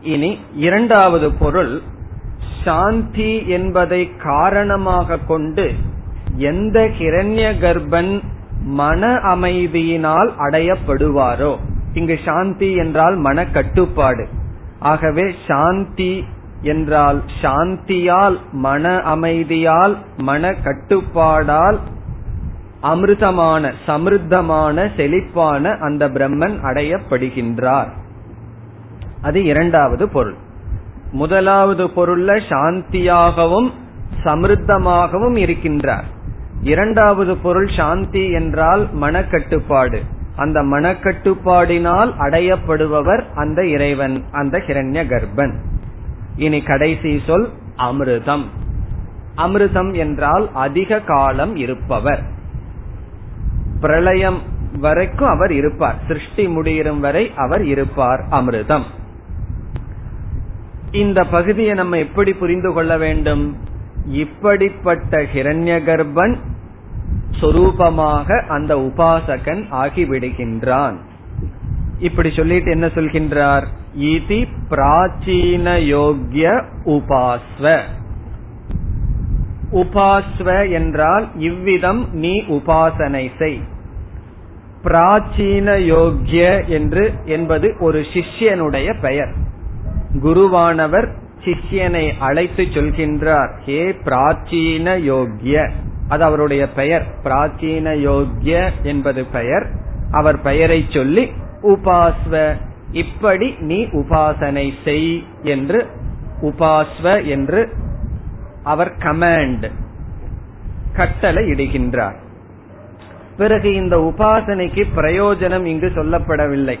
இனி 0.00 0.38
இரண்டாவது 0.54 1.32
பொருள் 1.32 1.82
சாந்தி 2.64 3.48
என்பதை 3.48 4.16
காரணமாக 4.16 5.18
கொண்டு 5.18 5.72
எந்த 6.36 6.90
ஹிரண்ய 6.98 7.50
கர்ப்பன் 7.60 8.22
மன 8.62 9.14
அமைதியினால் 9.14 10.30
அடையப்படுவாரோ? 10.38 11.56
இங்கு 11.92 12.18
சாந்தி 12.24 12.74
என்றால் 12.74 13.16
மன 13.16 13.46
கட்டுப்பாடு 13.46 14.28
ஆகவே 14.78 15.32
சாந்தி 15.48 16.24
என்றால் 16.62 17.22
சாந்தியால் 17.42 18.36
மன 18.52 18.96
அமைதியால் 18.96 19.96
மன 20.16 20.52
கட்டுப்பாடால் 20.52 21.78
அமிர்தமான 22.82 23.72
சமிருத்தமான 23.86 24.86
செழிப்பான 24.96 25.78
அந்த 25.78 26.08
பிரம்மன் 26.08 26.56
அடையப்படுகின்றார். 26.62 27.90
அது 29.22 29.44
இரண்டாவது 29.44 30.08
பொருள். 30.08 30.34
முதலாவது 31.14 31.84
பொருள்ல 31.86 32.30
சாந்தியாகவும் 32.48 33.68
சமிருத்தமாகவும் 34.24 35.36
இருக்கின்றார். 35.44 36.06
இரண்டாவது 36.62 37.36
பொருள் 37.36 37.70
சாந்தி 37.76 38.30
என்றால் 38.30 38.88
மனக்கட்டுப்பாடு. 39.00 39.98
அந்த 40.36 40.62
மனக்கட்டுப்பாடினால் 40.62 42.10
அடையப்படுபவர் 42.18 43.22
அந்த 43.34 43.66
இறைவன் 43.66 44.24
அந்த 44.32 44.58
ஹிரண்ய 44.58 45.02
கர்ப்பன் 45.04 45.54
இனி 46.36 46.60
கடைசி 46.62 47.22
சொல் 47.26 47.48
அமிர்தம். 47.78 48.44
அமிர்தம் 49.36 49.92
என்றால் 49.92 50.48
அதிக 50.54 51.00
காலம் 51.00 51.56
இருப்பவர். 51.56 52.22
பிரளயம் 53.80 54.40
வரைக்கும் 54.80 55.28
அவர் 55.28 55.52
இருப்பார். 55.52 55.96
சிருஷ்டி 56.08 56.48
முடியும் 56.48 57.00
வரை 57.00 57.32
அவர் 57.36 57.64
இருப்பார் 57.64 58.20
அமிர்தம். 58.30 58.86
இந்த 60.94 61.24
பகுதியை 61.24 61.74
நம்ம 61.74 61.98
எப்படி 61.98 62.32
புரிந்து 62.32 62.72
கொள்ள 62.72 62.96
வேண்டும்? 62.96 63.56
இப்படிப்பட்ட 64.06 65.22
ஹிரண்ய 65.22 65.78
கர்ப்பன் 65.86 66.36
சொரூபமாக 67.40 68.46
அந்த 68.46 68.76
உபாசகன் 68.76 69.62
ஆகிவிடுகின்றான். 69.72 70.96
இப்படி 71.98 72.30
சொல்லிட்டு 72.36 72.70
என்ன 72.70 72.86
சொல்கின்றார்? 72.86 73.64
இதி 73.98 74.46
பிராச்சீன 74.70 75.66
யோக்ய 75.94 76.64
உபாஸ்வ. 76.84 77.80
உபாஸ்வ 79.72 80.72
என்றால் 80.72 81.28
இவ்விதம் 81.36 82.08
நீ 82.12 82.40
உபாசனை 82.40 83.30
செய். 83.38 83.60
பிராச்சீன 84.84 85.76
யோக்ய 85.92 86.66
என்று 86.66 87.14
என்பது 87.24 87.76
ஒரு 87.80 88.00
சிஷ்யனுடைய 88.00 89.00
பெயர். 89.00 89.42
குருவானவர் 90.22 91.08
சிஷ்யனை 91.44 92.18
அழைத்து 92.18 92.64
சொல்கின்றார் 92.64 93.58
ஹே 93.64 93.92
பிராச்சீன 93.92 94.98
யோக்கிய 94.98 95.70
அது 96.08 96.24
அவருடைய 96.24 96.68
பெயர். 96.68 97.06
பிராச்சீன 97.24 97.98
யோக்கிய 97.98 98.70
என்பது 98.82 99.24
பெயர். 99.24 99.66
அவர் 100.10 100.40
பெயரை 100.40 100.86
சொல்லி 100.88 101.32
உபாஸ்வ 101.62 102.56
இப்படி 102.92 103.54
நீ 103.58 103.84
உபாசனை 103.84 104.72
செய் 104.84 105.26
என்று 105.42 105.86
உபாஸ்வ 106.42 107.24
என்று 107.24 107.68
அவர் 108.62 108.96
கமாண்ட் 108.98 109.70
கட்டளை 110.92 111.50
இடுகின்றார். 111.50 112.14
பிறகு 113.36 113.74
இந்த 113.74 113.96
உபாசனைக்கு 113.96 114.84
பிரயோஜனம் 114.96 115.64
இங்கு 115.64 115.86
சொல்லப்படவில்லை. 115.86 116.78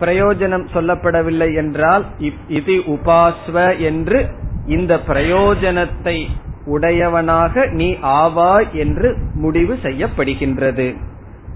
பிரயோஜனம் 0.00 0.66
சொல்லப்படவில்லை 0.74 1.54
என்றால் 1.54 2.04
இது 2.48 2.74
உபாஸ்வ 2.74 3.78
என்று 3.78 4.26
இந்த 4.66 4.98
பிரயோஜனத்தை 5.08 6.26
உடையவனாக 6.64 7.66
நீ 7.66 7.92
ஆவாய் 8.02 8.70
என்று 8.72 9.16
முடிவு 9.34 9.78
செய்யப்படுகின்றது. 9.82 10.96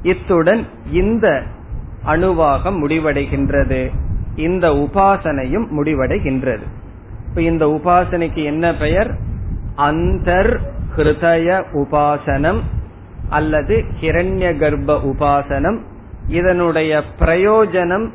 இத்துடன் 0.02 0.66
இந்த 0.92 1.42
அணுவாகம் 2.06 2.76
முடிவடைகின்றது. 2.84 3.90
இந்த 4.36 4.68
உபாசனையும் 4.70 5.66
முடிவடைகின்றது. 5.76 6.66
இப்ப 7.28 7.42
இந்த 7.42 7.66
உபாசனைக்கு 7.66 8.44
என்ன 8.44 8.74
பெயர்? 8.74 9.10
அந்தர் 9.76 10.58
ஹிருதய 10.96 11.64
உபாசனம் 11.72 12.60
அல்லது 13.28 13.84
ஹிரண்ய 14.00 14.58
கர்ப்ப 14.58 15.00
உபாசனம். 15.04 15.78
இதனுடைய 16.28 17.02
பிரயோஜனம் 17.18 18.10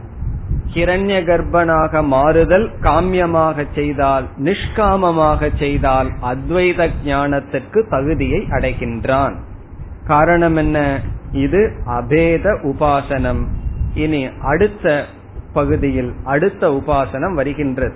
கிரண்ய 0.73 1.15
கர்ப்பனாக 1.23 2.03
மாறுதல் 2.03 2.71
காமியமாக 2.81 3.65
செய்தால் 3.75 4.25
நிஷ்காமமாக 4.43 5.49
செய்தால் 5.57 6.09
அத்வைத 6.21 6.89
ஞானத்திற்கு 7.05 7.89
தகுதியை 7.89 8.47
அடைகின்றான். 8.49 9.35
காரணம் 10.07 10.55
என்ன? 10.55 10.99
இது 11.31 11.71
அபேத 11.85 12.45
உபாசனம். 12.63 13.43
இனி 13.93 14.29
அடுத்த 14.41 15.05
பகுதியில் 15.53 16.13
அடுத்த 16.23 16.67
உபாசனம் 16.69 17.33
வருகின்றது. 17.33 17.93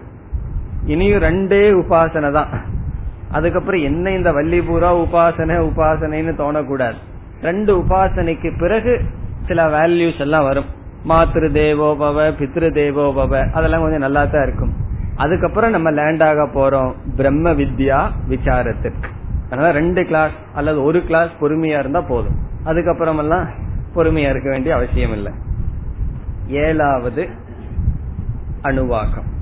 இனியும் 0.85 1.21
ரெண்டே 1.21 1.63
உபாசனை 1.81 2.31
தான். 2.31 2.49
அதுக்கப்புறம் 3.31 3.81
என்ன 3.81 4.11
இந்த 4.11 4.31
வள்ளிபூரா 4.31 4.91
உபாசனை 5.05 5.57
உபாசனைன்னு 5.69 6.33
தோணக்கூடாது. 6.43 6.97
ரெண்டு 7.41 7.77
உபாசனைக்கு 7.77 8.59
பிறகு 8.59 9.01
சில 9.47 9.67
வேல்யூஸ் 9.67 10.19
எல்லாம் 10.19 10.43
வரும். 10.43 10.75
மாத்திரு 11.08 11.48
தேவோபவ 11.58 12.32
பித்ரு 12.32 12.70
தேவோபவ 12.70 13.52
அதெல்லாம் 13.52 13.82
கொஞ்சம் 13.82 14.00
நல்லா 14.00 14.26
தான் 14.26 14.43
இருக்கும். 14.43 14.74
அதுக்கப்புறம் 15.15 15.72
நம்ம 15.72 15.91
லேண்ட் 15.91 16.24
ஆக 16.24 16.43
போறோம். 16.43 16.93
பிரம்ம 17.15 17.52
வித்யா 17.52 18.12
விசாரத்திற்கு. 18.30 19.10
அதனால 19.46 19.72
ரெண்டு 19.72 20.06
கிளாஸ் 20.06 20.32
அல்லது 20.54 20.84
ஒரு 20.84 21.04
கிளாஸ் 21.04 21.30
பொறுமையா 21.41 21.80
இருந்தா 21.80 22.02
போதும். 22.02 22.36
அதுக்கப்புறம் 22.63 23.17
எல்லாம் 23.17 23.48
பொறுமையா 23.96 24.30
இருக்க 24.30 24.50
வேண்டிய 24.50 24.76
அவசியம் 24.76 25.12
இல்லை. 25.12 25.32
ஏழாவது 26.48 27.30
அணுவாக்கம். 28.63 29.36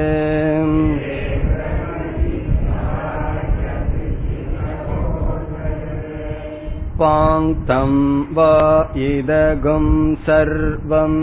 पाङ्क्तं 7.00 7.90
वा 8.37 8.52
इदगुं 9.07 9.88
सर्वम् 10.26 11.18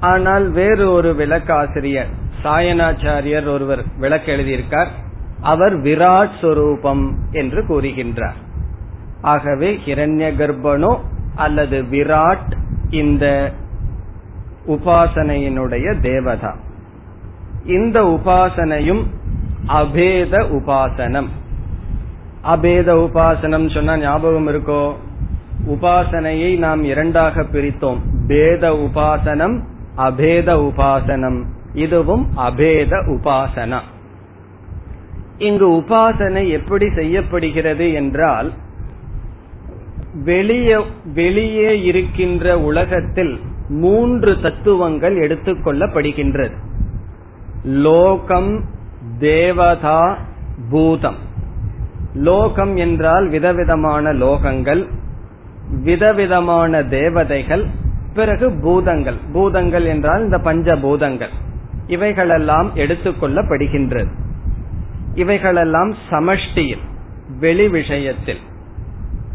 ஆனால் 0.00 0.50
வேறு 0.50 0.90
ஒரு 0.90 1.14
விளக்காசிரியர் 1.18 2.10
சாயனாச்சாரியர் 2.42 3.52
ஒருவர் 3.52 3.84
விளக்க 3.98 4.32
எழுதியிருக்கார். 4.32 4.86
அவர் 5.40 5.78
விராட் 5.78 6.40
சொரூபம் 6.40 7.18
என்று 7.32 7.62
கூறுகின்றார். 7.62 8.38
ஆகவே 9.20 9.80
ஹிரண்ய 9.84 10.30
கர்ப்பனோ 10.38 10.98
அல்லது 11.34 11.82
விராட் 11.82 12.56
இந்த 12.90 13.52
உபாசனையினுடைய 14.66 16.00
தேவதா. 16.00 16.56
இந்த 17.66 18.02
உபாசனையும் 18.02 19.02
அபேத 19.66 20.44
உபாசனம். 20.52 21.28
அபேத 22.44 22.94
உபாசனம் 22.94 23.74
சொன்னா 23.74 23.96
ஞாபகம் 23.96 24.48
இருக்கோ? 24.48 24.92
உபாசனையை 25.68 26.58
நாம் 26.58 26.84
இரண்டாக 26.84 27.42
பிரித்தோம். 27.42 27.98
பேத 28.26 28.70
உபாசனம் 28.70 29.62
அபேத 30.06 30.48
உபாசனம். 30.68 31.40
இதுவும் 31.74 32.24
அபேத 32.36 32.92
உபாசனா. 33.14 33.80
இங்கு 35.38 35.68
உபாசனை 35.70 36.48
எப்படி 36.48 36.86
செய்யப்படுகிறது 36.94 37.92
என்றால் 37.92 38.50
வெளியே 40.24 40.76
வெளியே 41.14 41.70
இருக்கின்ற 41.82 42.58
உலகத்தில் 42.60 43.34
மூன்று 43.68 44.40
தத்துவங்கள் 44.40 45.16
எடுத்துக்கொள்ளப்படுகின்றது 45.18 46.56
லோகம் 47.84 48.52
தேவதா 49.18 50.18
பூதம். 50.70 51.20
லோகம் 52.14 52.74
என்றால் 52.76 53.26
விதவிதமான 53.28 54.12
லோகங்கள் 54.12 54.82
விதவிதமான 55.82 56.82
தேவதைகள் 56.82 57.64
பிறகு 58.20 58.46
பூதங்கள். 58.62 59.18
பூதங்கள் 59.32 59.86
என்றால் 59.94 60.22
இந்த 60.22 60.38
பஞ்ச 60.38 60.76
பூதங்கள் 60.76 61.34
இவைகளெல்லாம் 61.86 62.68
எடுத்துக்கொள்ளப்படுகின்றது. 62.76 64.10
இவைகளெல்லாம் 65.14 65.90
சமஷ்டியில் 66.10 66.84
வெளி 67.40 67.66
விஷயத்தில். 67.68 68.42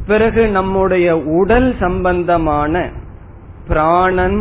பிறகு 0.07 0.41
நம்முடைய 0.47 1.07
உடல் 1.39 1.69
சம்பந்தமான 1.79 2.83
பிராணன் 3.67 4.39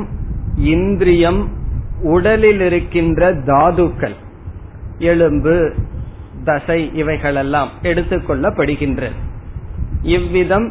இந்திரியம் 0.57 1.43
உடலில் 2.03 2.61
இருக்கின்ற 2.61 3.33
தாதுக்கள் 3.47 4.17
எலும்பு 4.99 5.57
தசை 6.45 6.81
இவைகளெல்லாம் 6.95 7.71
எடுத்துக்கொள்ளப்படுகின்றது. 7.83 9.19
இவ்விதம் 10.17 10.67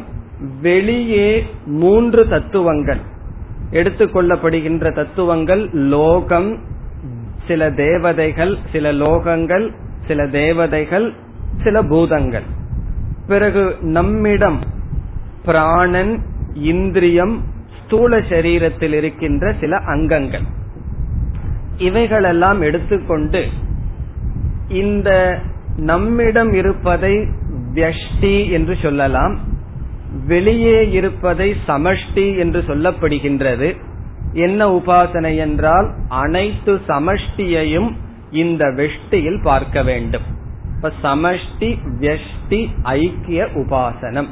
வெளியே 0.60 1.28
மூன்று 1.80 2.22
தத்துவங்கள். 2.28 3.02
எடுத்துக்கொள்ளப்படுகின்ற 3.78 4.94
தத்துவங்கள் 4.94 5.62
லோகம் 5.72 6.50
சில 7.46 7.70
தேவதைகள் 7.70 8.52
சில 8.72 8.92
லோகங்கள் 8.92 9.66
சில 10.06 10.26
தேவதைகள் 10.26 11.06
சில 11.64 11.82
பூதங்கள். 11.82 12.46
பிறகு 13.26 13.64
நம்மிடம் 13.80 14.60
பிராணன் 15.44 16.12
இந்திரியம் 16.54 17.34
ஸ்தூல 17.78 18.18
சரீரத்தில் 18.18 18.92
இருக்கின்ற 18.92 19.54
சில 19.60 19.76
அங்கங்கள். 19.94 20.46
இவைகளெல்லாம் 21.78 22.60
எடுத்துக்கொண்டு 22.60 23.42
இந்த 24.68 25.10
நம்மிடம் 25.76 26.52
இருப்பதை 26.52 27.14
வியஷ்டி 27.74 28.34
என்று 28.50 28.76
சொல்லலாம். 28.82 29.34
வெளியே 30.26 30.90
இருப்பதை 30.90 31.54
சமஷ்டி 31.68 32.38
என்று 32.38 32.60
சொல்லப்படுகின்றது. 32.60 33.76
என்ன 34.32 34.68
உபாசனை 34.68 35.36
என்றால் 35.36 35.94
அனைத்து 36.08 36.80
சமஷ்டியையும் 36.86 37.90
இந்த 38.30 38.64
வெஷ்டியில் 38.64 39.42
பார்க்க 39.42 39.82
வேண்டும். 39.82 40.22
இப்ப 40.74 40.92
சமஷ்டி 41.02 41.78
வெஷ்டி 42.00 42.68
ஐக்கிய 42.82 43.44
உபாசனம். 43.44 44.26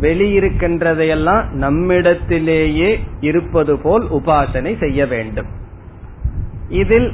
வெளியிருக்கின்றதையெல்லாம் 0.00 1.44
நம்மிடத்திலேயே 1.50 2.98
இருப்பது 3.20 3.78
போல் 3.78 4.02
உபாசனை 4.02 4.78
செய்ய 4.78 5.06
வேண்டும். 5.06 5.46
இதில் 6.68 7.12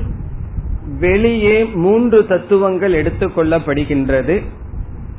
வெளியே 0.99 1.65
மூன்று 1.65 2.27
தத்துவங்கள் 2.27 2.93
எடுத்துக்கொள்ளப்படுகின்றது 2.93 4.43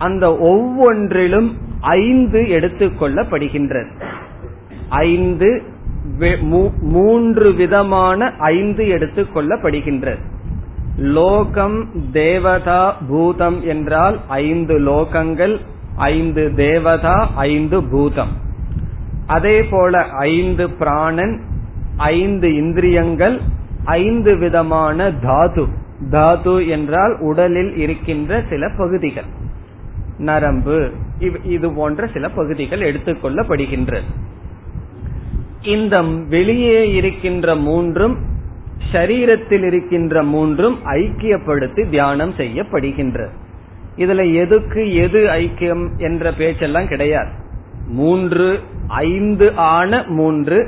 அந்த 0.06 0.26
ஒவ்வொன்றிலும் 0.52 1.50
ஐந்து 1.98 2.40
எடுத்துக்கொள்ளப்படுகின்றது 2.58 3.92
ஐந்து 5.08 5.50
மூன்று 6.96 7.48
விதமான 7.62 8.30
ஐந்து 8.56 8.84
எடுத்துக்கொள்ளப்படுகின்றது 8.96 10.22
லோகம் 11.18 11.78
தேவதா 12.14 12.82
பூதம் 13.10 13.60
என்றால் 13.74 14.18
ஐந்து 14.44 14.76
லோகங்கள் 14.88 15.56
ஐந்து 16.12 16.44
தேவதா 16.56 17.16
ஐந்து 17.46 17.78
பூதம். 17.92 18.34
அதே 19.28 19.58
போல 19.72 20.04
ஐந்து 20.24 20.66
பிராணன் 20.82 21.36
ஐந்து 22.14 22.48
இந்திரியங்கள் 22.62 23.38
ஐந்து 24.00 24.32
விதமான 24.44 25.12
தாது. 25.28 25.66
தாது 26.12 26.56
என்றால் 26.76 27.14
உடலில் 27.30 27.74
இருக்கின்ற 27.84 28.42
சில 28.50 28.70
பகுதிகள். 28.78 29.30
நரம்பு 30.30 30.78
இது 31.44 31.68
போன்ற 31.74 32.08
சில 32.14 32.30
பகுதிகள் 32.30 32.84
எடுத்துக்கொள்ளப்படுகின்றது 32.90 34.10
இந்த 35.76 36.02
வெளியே 36.34 36.80
இருக்கின்ற 36.92 37.56
மூன்றும் 37.68 38.16
சரீரத்தில் 38.92 39.66
இருக்கின்ற 39.66 40.24
மூன்றும் 40.24 40.78
ஐக்கியப்படுத்தி 40.86 41.90
தியானம் 41.90 42.34
செய்யப்படுகின்றது 42.38 43.34
இதுல 43.98 44.22
எதுக்கு 44.34 44.82
எது 44.96 45.20
ஐக்கியம் 45.42 45.86
என்ற 45.98 46.32
பேச்செல்லாம் 46.32 46.88
கிடையாது. 46.88 47.32
மூன்று 48.00 48.48
ஐந்து 48.88 49.48
ஆன 49.56 50.04
மூன்று 50.08 50.60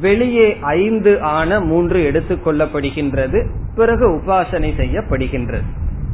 வெளியே 0.00 0.48
ஐந்து 0.60 1.12
ஆன 1.20 1.60
மூன்று 1.60 1.98
எடுத்துக்கொள்ளப்படுகின்றது 2.10 3.38
பிறகு 3.74 4.06
உபாசனை 4.16 4.70
செய்யப்படுகின்றது. 4.80 5.68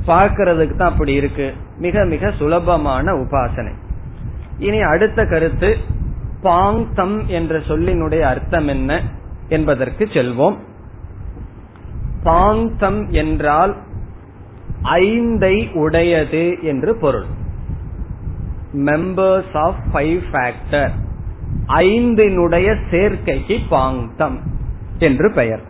பார்க்கறதுக்கு 0.08 0.76
தான் 0.76 0.90
அப்படி 0.90 1.12
இருக்கு. 1.12 1.54
மிக 1.78 2.04
மிக 2.04 2.30
சுலபமான 2.30 3.12
உபாசனை. 3.12 3.72
இனி 4.58 4.80
அடுத்த 4.80 5.24
கருத்து 5.24 5.76
பாங்தம் 6.42 7.26
என்ற 7.26 7.58
சொல்லினுடைய 7.58 8.20
அர்த்தம் 8.20 8.68
என்ன 8.68 9.02
என்பதற்கு 9.48 10.04
செல்வோம். 10.04 10.56
பாங்தம் 12.24 13.08
என்றால் 13.08 13.76
ஐந்தை 14.82 15.72
உடையது 15.72 16.56
என்று 16.62 16.96
பொருள். 16.96 17.24
மெம்பர்ஸ் 18.74 19.56
ஆஃப் 19.56 19.80
ஃபைவ் 19.92 20.20
ஃபேக்டர் 20.32 20.90
ஐந்தினுடைய 21.66 22.76
சேர்க்கைக்கு 22.90 23.58
பாங்தம் 23.70 24.38
என்று 24.98 25.32
பெயர். 25.32 25.62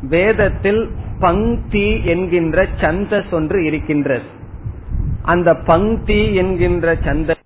வேதத்தில் 0.00 0.90
பங்கி 1.20 2.04
என்கின்ற 2.04 2.62
சந்தஸ் 2.62 3.30
ஒன்று 3.30 3.64
இருக்கின்றது. 3.64 4.24
அந்த 5.22 5.54
பங்கி 5.54 6.34
என்கின்ற 6.34 6.96
சந்த 7.04 7.36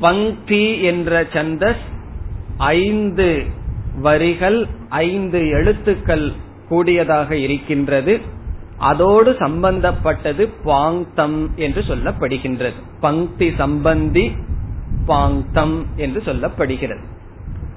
பங்கி 0.00 0.82
என்ற 0.82 1.22
சந்தஸ் 1.22 1.82
ஐந்து 2.56 3.46
வரிகள் 4.00 4.68
ஐந்து 4.88 5.48
எழுத்துக்கள் 5.48 6.32
கூடியதாக 6.68 7.36
இருக்கின்றது. 7.36 8.20
அதோடு 8.80 9.36
சம்பந்தப்பட்டது 9.38 10.48
பாங்தம் 10.64 11.54
என்று 11.54 11.80
சொல்லப்படுகின்றது. 11.80 12.78
பங்கி 13.00 13.48
சம்பந்தி 13.48 14.26
பாங்தம் 15.08 15.84
என்று 15.96 16.22
சொல்லப்படுகிறது. 16.24 17.02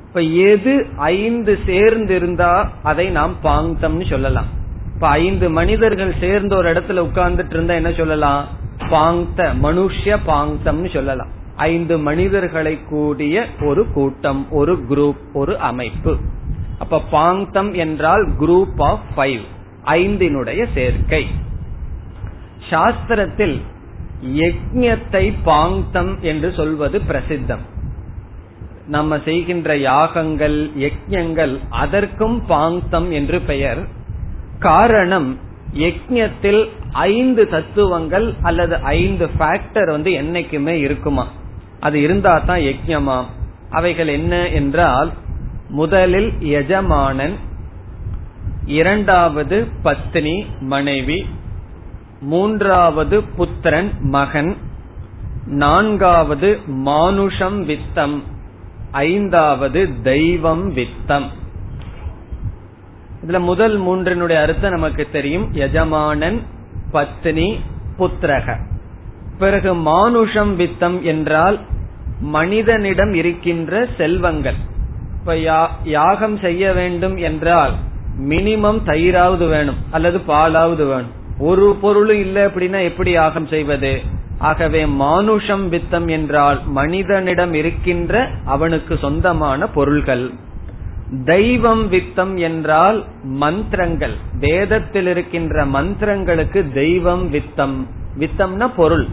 இப்ப 0.07 0.21
எது 0.21 0.87
ஐந்து 0.95 1.59
சேர்ந்து 1.65 2.15
இருந்தா 2.15 2.71
அதை 2.83 3.09
நாம் 3.09 3.35
பாங்தம்னு 3.43 4.09
சொல்லலாம். 4.09 4.45
இப்ப 4.93 5.07
ஐந்து 5.07 5.49
மனிதர்கள் 5.49 6.13
சேர்ந்து 6.19 6.55
ஒரு 6.55 6.73
இடத்துல 6.73 7.07
உட்கார்ந்துட்டு 7.07 7.53
இருந்தா 7.53 7.73
என்ன 7.73 7.91
சொல்லலாம்? 7.91 8.45
பாங்த 8.77 9.53
மனுஷ்ய 9.63 10.17
பாங்தம்னு 10.27 10.93
சொல்லலாம். 10.93 11.27
ஐந்து 11.55 11.97
மனிதர்களை 11.99 12.79
கூடிய 12.89 13.45
ஒரு 13.61 13.91
கூட்டம் 13.91 14.51
ஒரு 14.51 14.85
குரூப் 14.89 15.21
ஒரு 15.33 15.59
அமைப்பு. 15.59 16.17
அப்ப 16.79 17.01
பாங்தம் 17.11 17.75
என்றால் 17.75 18.29
குரூப் 18.39 18.81
ஆஃப் 18.83 19.03
ஃபைவ் 19.17 19.41
ஐந்தினுடைய 19.85 20.67
சேர்க்கை. 20.73 21.27
சாஸ்திரத்தில் 22.69 23.61
யஜ்யத்தை 24.25 25.33
பாங்தம் 25.45 26.19
என்று 26.19 26.53
சொல்வது 26.53 27.01
பிரசித்தம். 27.09 27.63
நம்ம 28.87 29.19
செய்கின்ற 29.19 29.77
யாகங்கள் 29.77 30.71
யஜ்யங்கள் 30.77 31.59
அதற்கும் 31.69 32.43
பாங்தம் 32.49 33.11
என்று 33.11 33.41
பெயர். 33.41 33.87
காரணம் 34.59 35.39
யஜ்யத்தில் 35.73 36.69
ஐந்து 36.91 37.49
தத்துவங்கள் 37.49 38.33
அல்லது 38.41 38.75
ஐந்து 38.75 39.29
ஃபேக்டர் 39.39 39.89
வந்து 39.91 40.11
என்னைக்குமே 40.11 40.75
இருக்குமா? 40.79 41.27
அது 41.79 42.01
இருந்தா 42.01 42.37
தான் 42.37 42.59
யஜ்யமாம் 42.59 43.25
அவைகள் 43.69 44.07
என்ன 44.07 44.47
என்றால் 44.47 45.11
முதலில் 45.69 46.41
எஜமானன் 46.41 47.37
இரண்டாவது 48.65 49.67
பத்னி 49.83 50.45
மனைவி 50.59 51.25
மூன்றாவது 52.21 53.23
புத்திரன் 53.23 53.91
மகன் 53.99 54.57
நான்காவது 55.45 56.59
மானுஷம் 56.65 57.69
வித்தம் 57.69 58.21
ஐந்தாவது 58.91 60.01
தெய்வம் 60.03 60.75
வித்தம். 60.75 61.27
இதுல 63.25 63.39
முதல் 63.39 63.81
மூன்றினுடைய 63.81 64.41
அர்த்தம் 64.41 64.71
நமக்கு 64.71 65.07
தெரியும். 65.11 65.53
எஜமானன் 65.53 66.41
பத்னி 66.93 67.59
புத்திரக. 67.97 68.57
பிறகு 69.39 69.73
மானுஷம் 69.73 70.59
வித்தம் 70.59 71.01
என்றால் 71.01 71.59
மனிதனிடம் 72.19 73.13
இருக்கின்ற 73.13 73.87
செல்வங்கள். 73.97 74.55
இப்ப 75.19 75.37
யாகம் 75.83 76.37
செய்ய 76.37 76.73
வேண்டும் 76.73 77.17
என்றால் 77.17 77.73
மினிமம் 78.19 78.79
தயிராவது 78.85 79.47
வேணும் 79.47 79.75
அல்லது 79.91 80.17
பாலாவது 80.17 80.87
வேணும். 80.87 81.11
ஒரு 81.39 81.77
பொருளும் 81.81 82.19
இல்லை 82.19 82.43
அப்படின்னா 82.43 82.83
எப்படி 82.83 83.11
யாகம் 83.11 83.47
செய்வது? 83.47 84.01
ஆகவே 84.37 84.85
மானுஷம் 84.85 85.71
வித்தம் 85.71 86.09
என்றால் 86.09 86.61
மனிதனிடம் 86.65 87.53
இருக்கின்ற 87.53 88.29
அவனுக்கு 88.45 88.97
சொந்தமான 88.97 89.67
பொருள்கள். 89.67 90.31
தெய்வம் 91.25 91.91
வித்தம் 91.91 92.37
என்றால் 92.37 93.05
மந்திரங்கள். 93.23 94.13
வேதத்தில் 94.39 95.07
இருக்கின்ற 95.07 95.65
மந்திரங்களுக்கு 95.65 96.71
தெய்வம் 96.73 97.33
வித்தம். 97.33 97.87
வித்தம்னா 98.19 98.71
பொருள். 98.75 99.07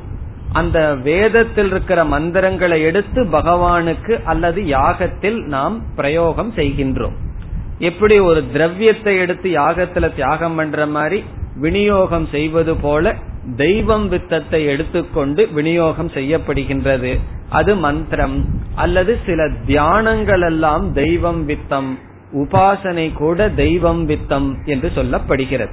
அந்த 0.52 0.94
வேதத்தில் 0.94 1.70
இருக்கிற 1.70 2.04
மந்திரங்களை 2.04 2.82
எடுத்து 2.82 3.24
பகவானுக்கு 3.24 4.22
அல்லது 4.24 4.62
யாகத்தில் 4.62 5.44
நாம் 5.44 5.82
பிரயோகம் 5.96 6.52
செய்கின்றோம். 6.56 7.16
எப்படி 7.81 8.19
ஒரு 8.19 8.51
திரவியத்தை 8.53 9.16
எடுத்து 9.16 9.51
யாகத்துல 9.51 10.14
தியாகம் 10.14 10.55
பண்ற 10.55 10.87
மாதிரி 10.87 11.25
விநியோகம் 11.55 12.29
செய்வது 12.31 12.77
போல 12.77 13.14
தெய்வம் 13.57 14.09
வித்தத்தை 14.09 14.64
எடுத்துக்கொண்டு 14.64 15.49
விநியோகம் 15.53 16.11
செய்யப்படுகின்றது. 16.11 17.19
அது 17.49 17.77
மந்திரம். 17.77 18.45
அல்லது 18.75 19.19
சில 19.27 19.49
தியானங்கள் 19.66 20.45
எல்லாம் 20.45 20.93
தெய்வம் 20.93 21.49
வித்தம் 21.49 21.99
உபாசனை 22.33 23.12
கூட 23.12 23.49
தெய்வம் 23.49 24.09
வித்தம் 24.09 24.64
என்று 24.64 24.93
சொல்லப்படுகிறது. 24.95 25.73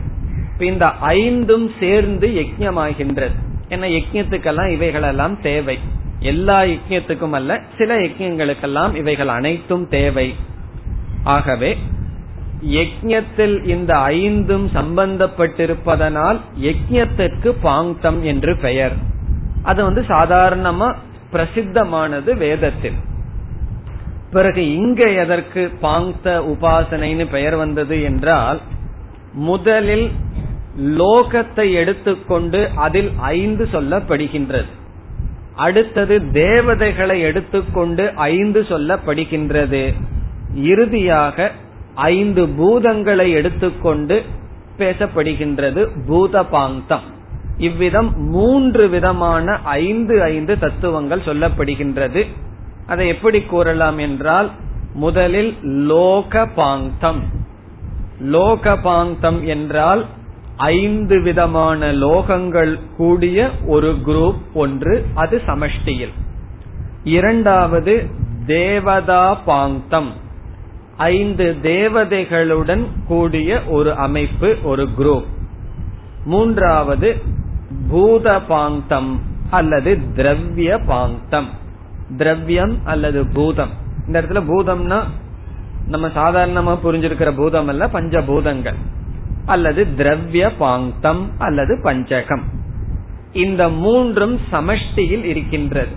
இந்த 0.60 0.86
ஐந்தும் 0.90 1.72
சேர்ந்து 1.80 2.28
யஜ்யமாகின்றது 2.28 3.36
என்ன 3.70 3.88
யஜ்யத்துக்கெல்லாம் 3.88 4.70
இவைகளெல்லாம் 4.70 5.42
தேவை. 5.42 5.80
எல்லா 6.20 6.62
யஜ்யத்துக்கும் 6.62 7.32
அல்ல 7.32 7.62
சில 7.78 7.96
யஜ்யங்களுக்கெல்லாம் 7.96 8.96
இவைகள் 8.96 9.28
அனைத்தும் 9.28 9.88
தேவை. 9.88 10.36
ஆகவே 11.24 11.78
யஜ்யத்தில் 12.66 13.66
இந்த 13.66 13.98
ஐந்தும் 13.98 14.70
சம்பந்தப்பட்டிருப்பதனால் 14.74 16.40
யஜ்யத்திற்கு 16.62 17.56
பாங்கம் 17.62 18.24
என்று 18.24 18.58
பெயர். 18.58 18.92
அது 19.64 19.84
வந்து 19.84 20.02
சாதாரணமா 20.02 20.96
பிரசித்தமானது 21.34 22.38
வேதத்தில். 22.38 22.96
பிறகு 24.32 24.74
இங்க 24.74 25.10
எதற்கு 25.10 25.72
பாங்த 25.82 26.40
உபாசனைன்னு 26.40 27.30
பெயர் 27.30 27.56
வந்தது 27.56 28.02
என்றால் 28.02 28.62
முதலில் 29.34 30.12
லோகத்தை 30.80 31.74
எடுத்துக்கொண்டு 31.74 32.70
அதில் 32.76 33.12
ஐந்து 33.18 33.68
சொல்லப்படுகின்றது. 33.72 34.66
அடுத்தது 35.56 36.32
தேவதைகளை 36.32 37.22
எடுத்துக்கொண்டு 37.22 38.14
ஐந்து 38.16 38.62
சொல்லப்படுகின்றது. 38.62 39.94
இறுதியாக 40.56 41.52
ஐந்து 42.06 42.44
பூதங்களை 42.60 43.28
எடுத்துக்கொண்டு 43.32 44.24
பேசப்படுகின்றது 44.78 45.82
பூத 46.08 46.44
பாங்கம் 46.44 47.06
இவ்விதம் 47.58 48.10
மூன்று 48.18 48.90
விதமான 48.90 49.46
ஐந்து 49.64 50.16
ஐந்து 50.24 50.60
தத்துவங்கள் 50.60 51.20
சொல்லப்படுகின்றது. 51.20 52.22
அதை 52.88 53.08
எப்படி 53.08 53.40
கூறலாம் 53.42 53.98
என்றால் 53.98 54.50
முதலில் 54.94 55.52
லோக 55.64 56.46
பாங்கம் 56.56 57.22
லோக 58.20 58.76
பாங்கம் 58.78 59.40
என்றால் 59.46 60.06
ஐந்து 60.58 61.22
விதமான 61.22 61.92
லோகங்கள் 61.94 62.80
கூடிய 62.98 63.50
ஒரு 63.66 63.90
குரூப் 64.06 64.42
ஒன்று 64.54 65.06
அது 65.16 65.42
சமஷ்டியில். 65.48 66.16
இரண்டாவது 67.04 67.96
தேவதா 68.46 69.34
பாங்கம் 69.34 70.10
ஐந்து 70.98 71.56
தேவதைகளுடன் 71.64 72.86
கூடிய 73.08 73.62
ஒரு 73.68 73.96
அமைப்பு 73.96 74.58
ஒரு 74.64 74.90
குரூப் 74.98 75.26
மூன்றாவது 76.26 77.22
பூத 77.90 78.42
பாங்கம் 78.42 79.22
அல்லது 79.50 80.00
திரவிய 80.16 80.86
பாங்கம் 80.86 81.50
திரவியம் 82.18 82.78
அல்லது 82.86 83.28
பூதம். 83.28 83.70
இந்த 84.08 84.22
இடத்துல 84.22 84.42
பூதம்னா 84.48 85.04
நம்ம 85.88 86.08
சாதாரணமா 86.08 86.78
புரிஞ்சிருக்கிற 86.84 87.36
பூதம் 87.36 87.68
அல்ல 87.68 87.88
பஞ்சபூதங்கள். 87.88 88.76
அல்லது 89.46 89.88
திரவிய 89.98 90.52
பாங்கம் 90.58 91.32
அல்லது 91.38 91.80
பஞ்சகம். 91.84 92.44
இந்த 93.32 93.70
மூன்றும் 93.70 94.40
சமஷ்டியில் 94.52 95.24
இருக்கின்றது. 95.24 95.96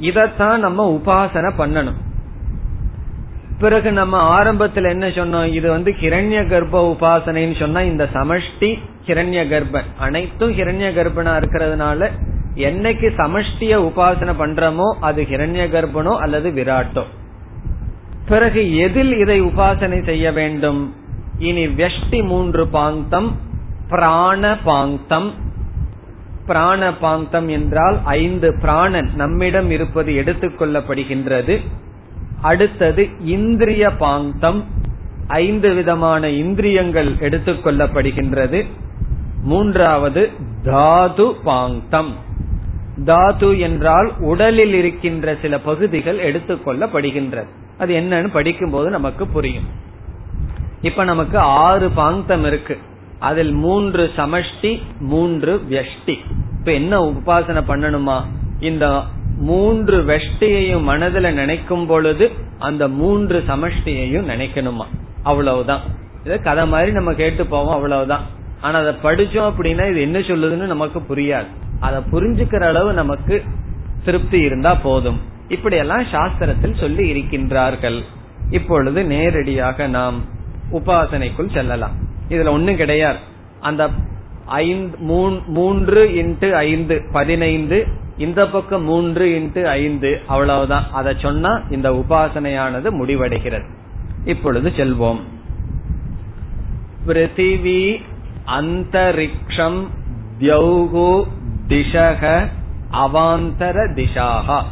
இதத்தான் 0.00 0.56
நம்ம 0.56 1.00
உபாசனை 1.00 1.50
பண்ணணும். 1.58 2.06
பிறகு 3.60 3.92
நம்ம 3.92 4.42
ஆரம்பத்துல 4.42 4.88
என்ன 4.88 5.06
சொன்னோம்? 5.08 5.46
இது 5.52 5.70
வந்து 5.70 5.90
ஹிரண்ய 6.00 6.40
கர்ப்ப 6.48 6.80
உபாசனைன்னு 6.92 7.56
சொன்னா 7.58 7.80
இந்த 7.80 8.08
சமஷ்டி 8.12 8.70
ஹிரண்ய 9.06 9.40
கர்ப்பன் 9.52 9.88
அனைத்தும் 9.98 10.52
ஹிரண்ய 10.52 10.88
கர்ப்பனா 10.98 11.32
இருக்கிறதுனால 11.40 12.10
என்னைக்கு 12.54 13.08
சமஷ்டிய 13.16 13.74
உபாசனை 13.88 14.34
பண்றோமோ 14.42 14.86
அது 15.00 15.22
ஹிரண்ய 15.22 15.64
கர்ப்பனோ 15.74 16.12
அல்லது 16.18 16.50
விராட்டோ. 16.50 17.04
பிறகு 18.28 18.76
எதில் 18.76 19.12
இதை 19.12 19.42
உபாசனை 19.42 20.04
செய்ய 20.04 20.32
வேண்டும்? 20.32 20.94
இனி 21.38 21.66
வெஷ்டி 21.66 22.24
மூன்று 22.24 22.68
பாங்கம் 22.68 23.28
பிராண 23.88 24.56
பாங்கம் 24.64 25.28
பிராண 26.46 26.94
பாங்கம் 26.94 27.48
என்றால் 27.48 27.98
ஐந்து 28.04 28.48
பிராணன் 28.60 29.10
நம்மிடம் 29.16 29.70
இருப்பது 29.70 30.12
எடுத்துக்கொள்ளப்படுகின்றது 30.12 31.56
அடுத்தது 32.42 33.08
இந்திரிய 33.20 33.88
பாந்தம். 33.88 34.64
ஐந்து 35.26 35.74
விதமான 35.74 36.28
இந்திரியங்கள் 36.28 37.14
எடுத்துக்கொள்ளப்படுகின்றது 37.14 38.66
மூன்றாவது 39.42 40.30
தாது 40.62 41.34
பாங்கம் 41.44 42.14
தாது 43.04 43.58
என்றால் 43.58 44.12
உடலில் 44.18 44.74
இருக்கின்ற 44.74 45.36
சில 45.42 45.60
பகுதிகள் 45.60 46.32
எடுத்துக்கொள்ளப்படுகின்றது 46.32 47.46
அது 47.78 47.94
என்னன்னு 47.94 48.28
படிக்கும்போது 48.32 48.90
நமக்கு 48.90 49.26
புரியும். 49.26 49.64
இப்ப 50.82 51.04
நமக்கு 51.04 51.38
ஆறு 51.38 51.90
பாங்கம் 51.90 52.44
இருக்கு. 52.44 52.78
அதில் 53.18 53.52
மூன்று 53.52 54.10
சமஷ்டி 54.16 54.80
மூன்று 55.00 55.62
வியஷ்டி. 55.70 56.18
இப்ப 56.58 56.72
என்ன 56.72 57.00
உபாசனை 57.00 57.62
பண்ணணுமா? 57.68 58.22
இந்த 58.60 59.02
மூன்று 59.38 60.02
வெஷ்டியையும் 60.02 60.82
மனதில் 60.82 61.34
நினைக்கும் 61.34 61.86
பொழுது 61.86 62.30
அந்த 62.58 62.88
மூன்று 62.88 63.44
சமஷ்டியையும் 63.48 64.28
நினைக்கணுமா? 64.28 64.84
அவ்வளவுதான். 65.22 65.80
இது 66.24 66.42
கதை 66.42 66.66
மாதிரி 66.66 66.92
நம்ம 66.92 67.14
கேட்டு 67.14 67.46
போவோம் 67.46 67.74
அவ்வளவுதான். 67.74 68.20
ஆனா 68.60 68.78
அதை 68.78 68.94
படிச்சோம் 69.02 69.52
அப்படின்னா 69.52 69.90
இது 69.90 70.00
என்ன 70.00 70.18
சொல்லுதுன்னு 70.18 70.66
நமக்கு 70.66 70.98
புரியாது. 70.98 71.46
அதை 71.80 72.02
புரிஞ்சுக்கிற 72.12 72.62
அளவு 72.62 72.92
நமக்கு 72.92 73.42
திருப்தி 74.04 74.40
இருந்தா 74.40 74.74
போதும். 74.74 75.20
இப்படியெல்லாம் 75.48 76.02
சாஸ்திரத்தில் 76.02 76.80
சொல்லி 76.80 77.12
இருக்கின்றார்கள். 77.12 78.02
இப்பொழுது 78.50 79.04
நேரடியாக 79.04 79.86
நாம் 79.86 80.22
உபாசனைக்குள் 80.72 81.52
செல்லலாம். 81.52 81.96
இதுல 82.28 82.48
ஒண்ணும் 82.48 82.76
கிடையாது. 82.76 83.18
அந்த 83.60 83.88
ஐந்து 84.44 84.98
மூன்று 85.46 86.04
இன்ட்டு 86.08 86.50
ஐந்து 86.52 87.02
பதினைந்து 87.12 88.06
இந்த 88.18 88.48
பக்கம் 88.48 88.82
மூன்று 88.82 89.26
இன்ட்டு 89.26 89.64
ஐந்து 89.64 90.22
அவ்வளவுதான். 90.26 90.92
அதை 90.92 91.14
சொன்னா 91.18 91.60
இந்த 91.70 91.90
உபாசனையானது 91.90 92.90
முடிவடைகிறது. 92.90 93.68
இப்பொழுது 94.24 94.72
செல்வோம். 94.76 95.20
பிருத்திவி 97.06 98.02
அந்தரிக்ஷம் 98.46 99.86
தியௌகு 100.40 101.24
திசக 101.68 102.48
அவாந்தர 102.92 103.92
திசாகா 103.94 104.62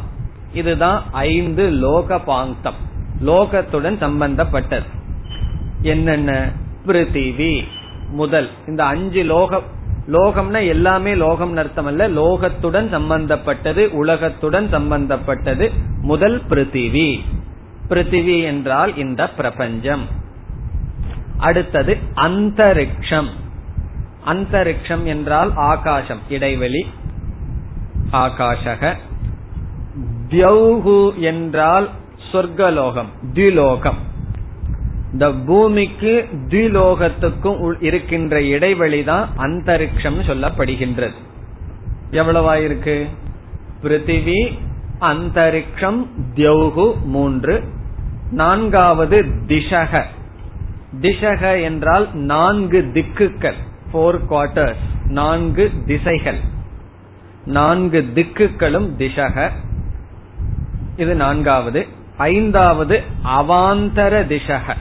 இதுதான் 0.53 1.03
ஐந்து 1.11 1.69
லோக 1.69 2.19
பாங்கம் 2.19 2.85
லோகத்துடன் 3.25 3.97
சம்பந்தப்பட்டது. 3.97 4.85
என்னென்ன? 5.81 6.51
பிருத்திவி 6.87 7.63
முதல். 8.09 8.49
இந்த 8.67 8.85
அஞ்சு 8.85 9.23
லோக 9.23 9.61
லோகம்னா 10.07 10.67
எல்லாமே 10.67 11.15
லோகம் 11.15 11.55
அர்த்தம் 11.55 11.85
அல்ல. 11.85 12.09
லோகத்துடன் 12.09 12.89
சம்பந்தப்பட்டது 12.89 13.91
உலகத்துடன் 13.91 14.67
சம்பந்தப்பட்டது. 14.69 15.71
முதல் 16.01 16.43
பிருத்திவி. 16.49 17.19
பிருத்திவி 17.89 18.43
என்றால் 18.43 18.97
இந்த 18.97 19.29
பிரபஞ்சம். 19.29 20.05
அடுத்தது 21.37 21.97
அந்தரிக்ஷம். 22.15 23.27
அந்தரிக்ஷம் 24.27 25.03
என்றால் 25.03 25.51
ஆகாசம் 25.55 26.19
இடைவெளி. 26.29 26.85
ஆகாஷக. 28.11 28.93
தியௌகு 30.29 31.15
என்றால் 31.15 31.89
சொர்க்கலோகம் 32.31 33.11
திலோகம். 33.33 33.97
இந்த 35.11 35.31
பூமிக்கு 35.31 36.27
திலோகத்துக்கும் 36.49 37.83
இருக்கின்ற 37.83 38.43
இடைவெளி 38.43 39.03
தான் 39.03 39.29
அந்தரிக்ஷம் 39.37 40.19
சொல்லப்படுகின்றது. 40.27 41.13
எவ்வளவாயிருக்கு? 42.11 43.07
பிருத்திவி 43.83 44.57
அந்தரிக்ஷம் 45.01 46.07
தியௌகு 46.35 47.01
மூன்று. 47.03 47.63
நான்காவது 48.31 49.21
திசக 49.47 50.03
திசக 51.01 51.61
என்றால் 51.61 52.07
நான்கு 52.13 52.91
திக்குகள் 52.93 53.59
போர் 53.91 54.25
குவார்டர்ஸ் 54.25 54.85
நான்கு 55.09 55.71
திசைகள். 55.85 56.39
நான்கு 57.45 58.05
திக்குகளும் 58.15 58.89
திசக 58.97 59.49
இது 60.97 61.15
நான்காவது. 61.15 61.85
ஐந்தாவது 62.17 63.03
அவாந்தர 63.25 64.25
திசக 64.25 64.75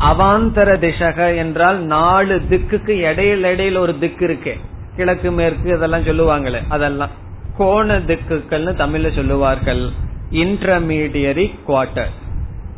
அவாந்தர 0.00 0.68
திசக 0.78 1.36
என்றால் 1.36 1.78
நாலு 1.78 2.40
திக்குக்கு 2.50 2.94
இடையில 3.08 3.44
இடையில 3.52 3.78
ஒரு 3.78 3.98
திக்கு 3.98 4.24
இருக்கு. 4.24 4.56
கிழக்கு 4.96 5.30
மேற்கு 5.30 5.76
இதெல்லாம் 5.76 6.04
சொல்லுவாங்களே 6.04 6.60
அதெல்லாம். 6.68 7.10
கோண 7.58 7.98
திக்குகள்னு 7.98 8.72
தமிழ்ல 8.82 9.14
சொல்லுவார்கள். 9.14 9.90
இன்டர்மீடியரி 10.30 11.50
குவார்டர் 11.68 12.10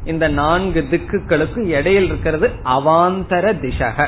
இந்த 0.04 0.28
நான்கு 0.28 0.86
திக்குகளுக்கு 0.90 1.66
இடையில் 1.66 2.04
இருக்கிறது 2.04 2.50
அவாந்தர 2.64 3.52
திசக. 3.54 4.06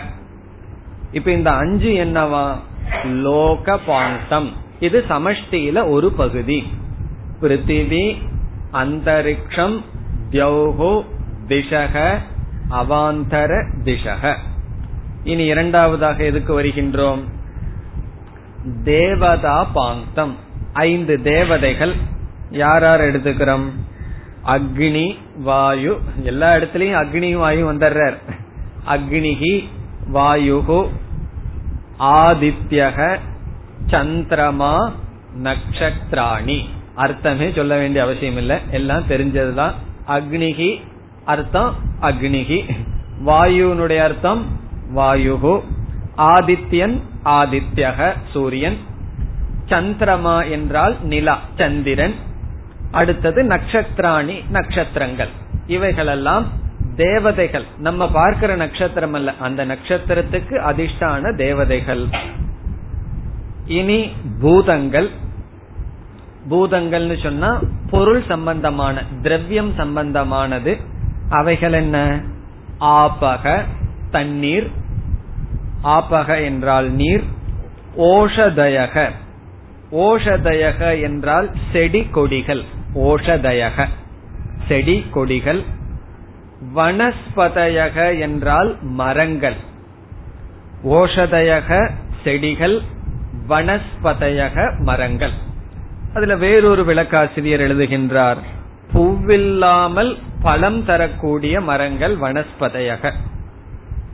இப்ப 1.13 1.31
இந்த 1.31 1.51
அஞ்சு 1.53 1.89
என்னவா? 1.89 2.55
லோக 3.05 3.79
பாந்தம் 3.87 4.53
இது 4.81 5.05
சமஷ்டியில 5.09 5.89
ஒரு 5.89 6.13
பகுதி. 6.13 6.67
பிருத்திவி 7.41 8.17
அந்தரிக்ஷம் 8.73 9.81
தியௌகு 10.31 11.05
திசக 11.49 12.19
அவாந்தர 12.71 13.67
திசக 13.85 14.37
இனி 15.25 15.45
இரண்டாவதாக 15.45 16.25
எதுக்கு 16.25 16.63
வருகின்றோம்? 16.63 17.21
தேவதா 18.85 19.65
பாங்கம் 19.65 20.37
ஐந்து 20.73 21.23
தேவதைகள். 21.23 21.95
யார் 22.51 22.83
யார் 22.83 23.01
எடுத்துக்கிறோம்? 23.01 23.65
அக்னி 24.45 25.17
வாயு. 25.37 26.01
எல்லா 26.23 26.55
இடத்துலயும் 26.55 27.05
அக்னி 27.05 27.35
வாயு 27.35 27.73
வந்துடுறார். 27.73 28.17
அக்னிகி 28.87 29.69
வாயுகு 30.15 30.89
ஆதித்யக 31.99 33.19
சந்திரமா 33.87 34.93
நக்ஷத்ராணி. 35.43 36.65
அர்த்தமே 36.95 37.53
சொல்ல 37.55 37.77
வேண்டிய 37.77 38.03
அவசியம் 38.03 38.37
இல்லை 38.37 38.59
எல்லாம் 38.71 39.09
தெரிஞ்சதுதான். 39.09 39.73
அக்னிகி 40.07 40.81
அர்த்தம் 41.25 41.75
அக்னிகி 42.01 42.75
வாயுனுடைய 43.27 43.99
அர்த்தம் 43.99 44.47
வாயுகு 44.97 45.61
ஆதித்யன் 46.17 47.01
ஆதித்யக 47.25 48.13
சூரியன். 48.33 48.77
சந்திரமா 49.69 50.51
என்றால் 50.51 50.97
நிலா 51.03 51.41
சந்திரன். 51.57 52.15
அடுத்தது 52.91 53.43
நட்சத்திராணி 53.43 54.51
நட்சத்திரங்கள் 54.51 55.29
இவைகளெல்லாம் 55.67 56.45
தேவதைகள். 56.97 57.65
நம்ம 57.79 58.11
பார்க்கிற 58.11 58.57
நட்சத்திரம் 58.57 59.13
அல்ல. 59.13 59.35
அந்த 59.41 59.67
நட்சத்திரத்துக்கு 59.67 60.57
அதிர்ஷ்டான 60.71 61.37
தேவதைகள். 61.37 62.07
இனி 63.67 64.13
பூதங்கள். 64.41 65.11
பூதங்கள்னு 66.51 67.23
சொன்னா 67.23 67.61
பொருள் 67.91 68.23
சம்பந்தமான 68.29 69.03
திரவியம் 69.23 69.73
சம்பந்தமானது. 69.79 70.93
அவைகள் 71.29 71.73
என்ன? 71.73 72.21
ஆபக 72.81 73.63
தண்ணீர். 74.11 74.71
ஆபக 75.85 76.45
என்றால் 76.45 76.91
நீர். 76.91 77.25
ஓஷதயக. 77.99 79.11
ஓஷதயக 79.93 81.03
என்றால் 81.03 81.51
செடி 81.73 82.07
கொடிகள். 82.11 82.63
ஓஷதயக. 82.95 83.89
செடி 84.69 85.07
கொடிகள். 85.11 85.63
வனஸ்பதயக 86.75 88.21
என்றால் 88.21 88.77
மரங்கள். 88.83 89.57
ஓஷதயக 90.85 91.91
செடிகள். 92.25 92.81
வனஸ்பதயக 93.49 94.79
மரங்கள். 94.79 95.33
அதுல 96.15 96.37
வேறொரு 96.37 96.85
விளக்காசிரியர் 96.85 97.61
எழுதுகின்றார். 97.61 98.37
பூவில்லாமல் 98.93 100.19
பழம் 100.45 100.85
தரக்கூடிய 100.85 101.61
மரங்கள் 101.61 102.19
வனஸ்பதையக. 102.19 103.13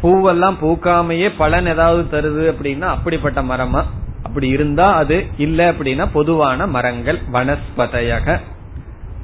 பூவெல்லாம் 0.03 0.57
பூக்காமையே 0.63 1.33
பலன் 1.39 1.67
ஏதாவது 1.67 2.05
தருது 2.09 2.55
அப்படின்னா 2.55 2.81
அப்படிப்பட்ட 2.81 3.43
மரமா? 3.43 3.85
அப்படி 4.23 4.49
இருந்தா 4.49 4.95
அது 4.95 5.27
இல்ல 5.37 5.73
அப்படின்னா 5.73 6.09
பொதுவான 6.13 6.67
மரங்கள் 6.67 7.19
வனஸ்பதையக. 7.33 8.41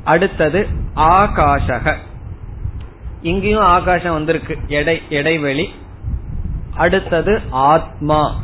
அடுத்தது 0.05 0.67
ஆகாஷக. 0.97 1.95
இங்கேயும் 3.23 3.61
ஆகாசம் 3.61 4.13
வந்திருக்கு. 4.13 4.59
எடை 4.67 5.03
இடைவெளி. 5.09 5.75
அடுத்தது 6.75 7.41
ஆத்மா. 7.51 8.43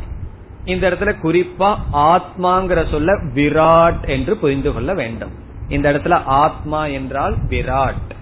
இந்த 0.65 0.89
இடத்துல 0.89 1.15
குறிப்பா 1.23 1.75
ஆத்மாங்கிற 1.93 2.89
சொல்ல 2.91 3.19
விராட் 3.33 4.07
என்று 4.07 4.37
புரிந்து 4.37 4.73
கொள்ள 4.73 4.93
வேண்டும். 4.93 5.31
இந்த 5.67 5.91
இடத்துல 5.91 6.21
ஆத்மா 6.25 6.85
என்றால் 6.85 7.35
விராட். 7.49 8.12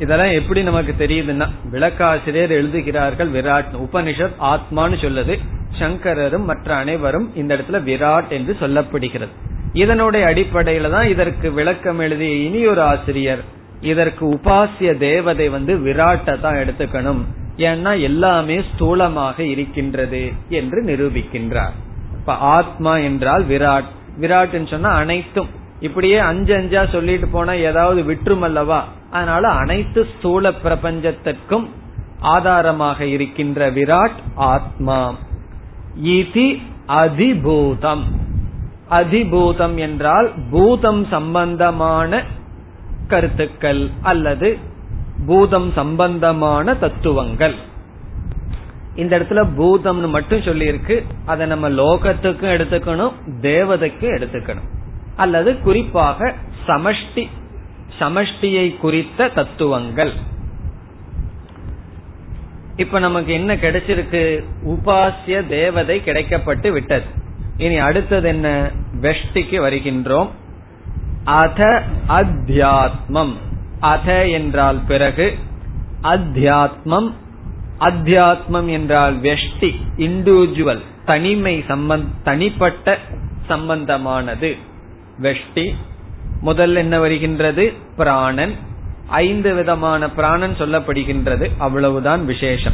இதெல்லாம் 0.00 0.30
எப்படி 0.30 0.62
நமக்கு 0.62 0.94
தெரியுதுன்னா 0.98 1.48
விளக்காசிரியர் 1.72 2.48
எழுதுகிறார்கள் 2.48 3.30
விராட் 3.30 3.72
உபனிஷத் 3.72 4.38
ஆத்மான்னு 4.40 4.98
சொல்லுது. 5.00 5.38
சங்கரரும் 5.78 6.44
மற்ற 6.44 6.74
அனைவரும் 6.74 7.36
இந்த 7.36 7.56
இடத்துல 7.56 7.80
விராட் 7.88 8.28
என்று 8.28 8.56
சொல்லப்படுகிறது. 8.60 9.28
இதனுடைய 9.72 10.26
அடிப்படையில 10.26 10.90
தான் 10.90 11.08
இதற்கு 11.08 11.52
விளக்கம் 11.52 11.98
எழுதிய 11.98 12.46
இனி 12.46 12.66
ஒரு 12.66 12.82
ஆசிரியர் 12.82 13.44
இதற்கு 13.80 14.34
உபாசிய 14.34 14.96
தேவதை 14.96 15.48
வந்து 15.48 15.76
விராட்டை 15.76 16.40
தான் 16.40 16.54
எடுத்துக்கணும். 16.54 17.22
ஏன்னா 17.56 18.00
எல்லாமே 18.00 18.58
ஸ்தூலமாக 18.58 19.40
இருக்கின்றது 19.40 20.32
என்று 20.48 20.84
நிரூபிக்கின்றார். 20.84 21.76
இப்ப 22.18 22.32
ஆத்மா 22.34 22.96
என்றால் 22.96 23.46
விராட். 23.46 23.90
விராட்னு 24.20 24.70
சொன்னா 24.70 24.90
அனைத்தும். 24.90 25.58
இப்படியே 25.80 26.18
அஞ்சு 26.18 26.54
அஞ்சா 26.54 26.86
சொல்லிட்டு 26.86 27.28
போனா 27.28 27.52
ஏதாவது 27.52 28.02
விற்றும் 28.02 28.42
அல்லவா 28.42 28.88
அதனால 29.10 29.48
அனைத்து 29.48 30.06
ஸ்தூல 30.18 30.50
பிரபஞ்சத்திற்கும் 30.50 31.66
ஆதாரமாக 32.20 33.04
இருக்கின்ற 33.04 33.70
விராட் 33.70 34.18
ஆத்மா. 34.34 35.14
இதி 36.04 36.62
அதிபூதம். 36.88 38.02
அதிபூதம் 38.90 39.74
என்றால் 39.74 40.30
பூதம் 40.50 41.06
சம்பந்தமான 41.10 42.22
கருத்துக்கள் 43.08 43.90
அல்லது 44.02 44.58
பூதம் 45.26 45.72
சம்பந்தமான 45.74 46.74
தத்துவங்கள். 46.74 47.54
இந்த 48.94 49.18
இடத்துல 49.18 49.48
பூதம்னு 49.58 50.08
மட்டும் 50.08 50.40
சொல்லியிருக்கு. 50.40 51.02
அதை 51.26 51.46
நம்ம 51.46 51.68
லோகத்துக்கும் 51.70 52.54
எடுத்துக்கணும் 52.56 53.12
தேவதைக்கும் 53.40 54.14
எடுத்துக்கணும். 54.18 54.68
அல்லது 55.16 55.60
குறிப்பாக 55.60 56.34
சமஷ்டி 56.66 57.28
சமஷ்டியை 57.98 58.76
குறித்த 58.76 59.28
தத்துவங்கள். 59.28 60.12
இப்ப 62.76 62.98
நமக்கு 62.98 63.32
என்ன 63.32 63.54
கிடைச்சிருக்கு? 63.54 64.44
உபாசிய 64.66 65.46
தேவதை 65.46 66.02
கிடைக்கப்பட்டு 66.04 66.70
விட்டது. 66.70 67.04
இனி 67.56 67.76
அடுத்தது 67.76 68.28
என்ன? 68.28 68.70
வெஷ்டிக்கு 69.00 69.60
வருகின்றோம். 69.60 70.28
அத 71.24 71.82
அத்தியாத்மம். 72.08 73.32
அத 73.80 74.28
என்றால் 74.28 74.80
பிறகு 74.88 75.38
அத்தியாத்மம். 76.02 77.12
அத்தியாத்மம் 77.80 78.70
என்றால் 78.70 79.20
வெஷ்டி 79.20 79.76
இண்டிவிஜுவல் 79.98 80.80
தனிமை 81.04 81.64
சம்பந்த 81.68 82.06
தனிப்பட்ட 82.22 82.98
சம்பந்தமானது. 83.48 84.56
வெஷ்டி. 85.22 85.74
முதல் 86.40 86.74
என்ன 86.74 86.98
வருகின்றது? 86.98 87.72
பிராணன். 87.96 88.54
ஐந்து 89.06 89.54
விதமான 89.54 90.10
பிராணன் 90.10 90.54
சொல்லப்படுகின்றது. 90.58 91.50
அவ்வளவுதான் 91.58 92.26
விசேஷம். 92.26 92.72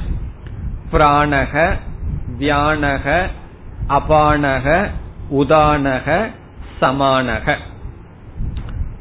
பிராணக 0.93 1.79
வியானக 2.39 3.27
அபானக 3.89 4.89
உதானக 5.35 6.31
சமானக. 6.81 7.55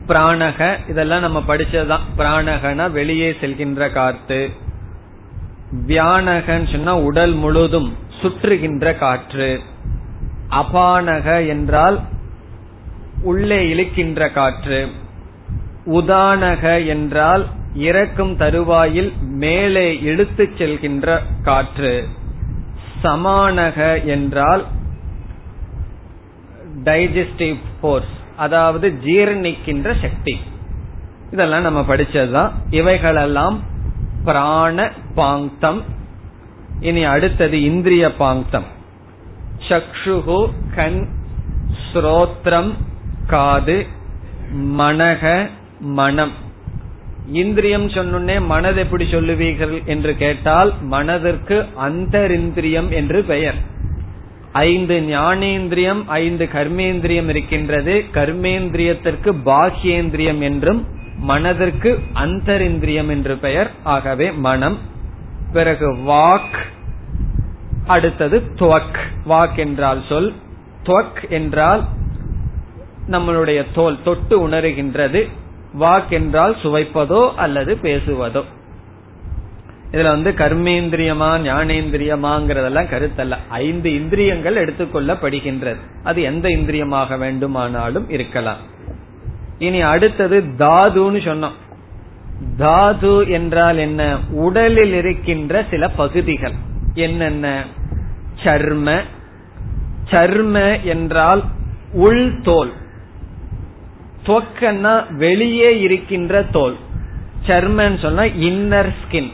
பிராணக 0.07 0.89
இதெல்லாம் 0.89 1.19
நம்ம 1.19 1.43
படிச்சதுதான். 1.47 1.99
பிராணகனா 2.17 2.91
வெளியே 2.91 3.31
செல்கின்ற 3.31 3.91
காற்று. 3.91 4.51
வியானகன்னு 5.87 6.71
சொன்னா 6.71 6.95
உடல் 6.95 7.33
முழுதும் 7.33 7.97
சுற்றுகின்ற 8.21 8.97
காற்று. 8.97 9.61
அபானக 10.49 11.47
என்றால் 11.47 11.99
உள்ளே 13.25 13.59
இழுக்கின்ற 13.73 14.31
காற்று. 14.31 14.79
உதானக 15.87 16.63
என்றால் 16.87 17.43
இறக்கும் 17.73 18.33
தருவாயில் 18.37 19.11
மேலே 19.41 19.85
இழுத்துச் 20.01 20.55
செல்கின்ற 20.57 21.17
காற்று. 21.43 21.93
சமானக 23.03 23.77
என்றால் 24.05 24.63
டைஜஸ்டிவ் 26.83 27.61
போர்ஸ் 27.83 28.13
அதாவது 28.37 28.87
ஜீரணிக்கின்ற 29.05 29.87
சக்தி. 30.01 30.35
இதெல்லாம் 31.31 31.61
நம்ம 31.61 31.81
படிச்சதுதான். 31.81 32.51
இவைகளெல்லாம் 32.69 33.57
பிராண 34.25 34.91
பாங்கம் 35.15 35.81
இனி 36.79 37.03
அடுத்தது 37.03 37.57
இந்திரிய 37.63 38.05
பாங்கம் 38.15 38.67
சக்ஷுகு 39.67 40.39
கண் 40.75 40.99
ஸ்ரோத்ரம் 41.85 42.71
காது 43.27 43.85
மனக 44.77 45.49
மனம். 45.79 46.31
இந்திரியம் 47.31 47.87
சொன்னே 47.87 48.45
மனது 48.45 48.79
எப்படி 48.79 49.05
சொல்லுவீர்கள் 49.05 49.85
என்று 49.85 50.17
கேட்டால் 50.17 50.73
மனதிற்கு 50.81 51.65
அந்தரிந்திரியம் 51.81 52.89
என்று 52.89 53.23
பெயர். 53.23 53.55
ஐந்து 54.51 54.99
ஞானேந்திரியம் 54.99 56.03
ஐந்து 56.05 56.49
கர்மேந்திரியம் 56.53 57.29
இருக்கின்றது. 57.29 58.05
கர்மேந்திரியத்திற்கு 58.13 59.33
பாக்கியேந்திரியம் 59.45 60.41
என்றும் 60.41 60.87
மனதிற்கு 61.17 61.99
அந்தரிந்திரியம் 62.13 63.09
என்று 63.09 63.37
பெயர். 63.37 63.71
ஆகவே 63.83 64.31
மனம். 64.31 64.77
பிறகு 65.53 65.95
வாக். 65.95 66.57
அடுத்தது 67.87 68.41
துவக். 68.55 68.97
வாக் 69.29 69.55
என்றால் 69.55 70.03
சொல். 70.09 70.33
துவக் 70.83 71.29
என்றால் 71.29 71.87
நம்மளுடைய 73.11 73.65
தோல் 73.73 74.03
தொட்டு 74.03 74.49
உணர்கின்றது. 74.49 75.29
வாக் 75.79 76.09
என்றால் 76.09 76.55
சுவைப்பதோ 76.63 77.31
அல்லது 77.35 77.77
பேசுவதோ. 77.81 78.43
இதுல 79.91 80.03
வந்து 80.03 80.31
கர்மேந்திரியமா 80.31 81.39
ஞானேந்திரியமாங்கிறதெல்லாம் 81.39 82.87
கருத்தல்ல. 82.87 83.37
ஐந்து 83.49 83.93
இந்திரியங்கள் 83.93 84.65
எடுத்துக்கொள்ளப்படுகின்றது. 84.65 85.77
அது 86.03 86.21
எந்த 86.21 86.49
இந்திரியமாக 86.49 87.17
வேண்டுமானாலும் 87.17 88.09
இருக்கலாம். 88.09 88.57
இனி 89.59 89.81
அடுத்தது 89.81 90.41
தாதுன்னு 90.41 91.21
சொன்னோம். 91.21 91.55
தாது 92.57 93.29
என்றால் 93.29 93.77
என்ன? 93.77 94.17
உடலில் 94.29 94.93
இருக்கின்ற 94.93 95.65
சில 95.69 95.89
பகுதிகள். 95.89 96.53
என்னென்ன? 96.93 97.65
சர்ம. 98.43 99.01
சர்ம 100.11 100.81
என்றால் 100.81 101.43
உள் 101.93 102.41
தோல். 102.41 102.71
துவக்கன்னா 104.25 105.13
வெளியே 105.13 105.79
இருக்கின்ற 105.79 106.43
தோல். 106.43 106.75
சர்மன்னு 107.47 107.99
சொன்னா 107.99 108.23
இன்னர் 108.23 108.93
ஸ்கின் 109.03 109.31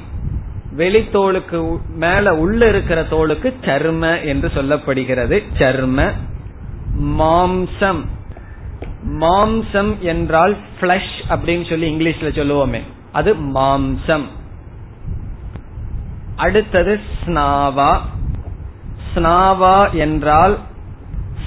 வெளித்தோலுக்கு 0.78 1.78
மேல 1.88 2.36
உள்ள 2.36 2.68
இருக்கிற 2.68 3.04
தோலுக்கு 3.04 3.54
சர்ம 3.62 4.24
என்று 4.24 4.52
சொல்லப்படுகிறது. 4.56 5.44
சர்ம. 5.58 6.12
மாம்சம். 7.02 8.06
மாம்சம் 9.20 10.00
என்றால் 10.00 10.58
பிளஷ் 10.82 11.24
அப்படின்னு 11.30 11.70
சொல்லி 11.70 11.96
இங்கிலீஷ்ல 11.96 12.24
சொல்லுவோமே. 12.24 12.82
அது 13.12 13.36
மாம்சம். 13.36 14.24
அடுத்தது 16.36 17.00
ஸ்னாவா. 17.26 17.98
ஸ்னாவா 19.16 19.92
என்றால் 19.92 20.58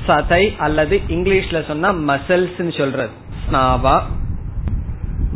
சதை 0.07 0.57
அல்லது 0.57 1.01
இங்கிலீஷ்ல 1.09 1.67
சொன்னா 1.67 1.93
மசில்ஸ் 1.93 2.77
சொல்றது. 2.77 3.23
ஸ்னாவா. 3.45 4.03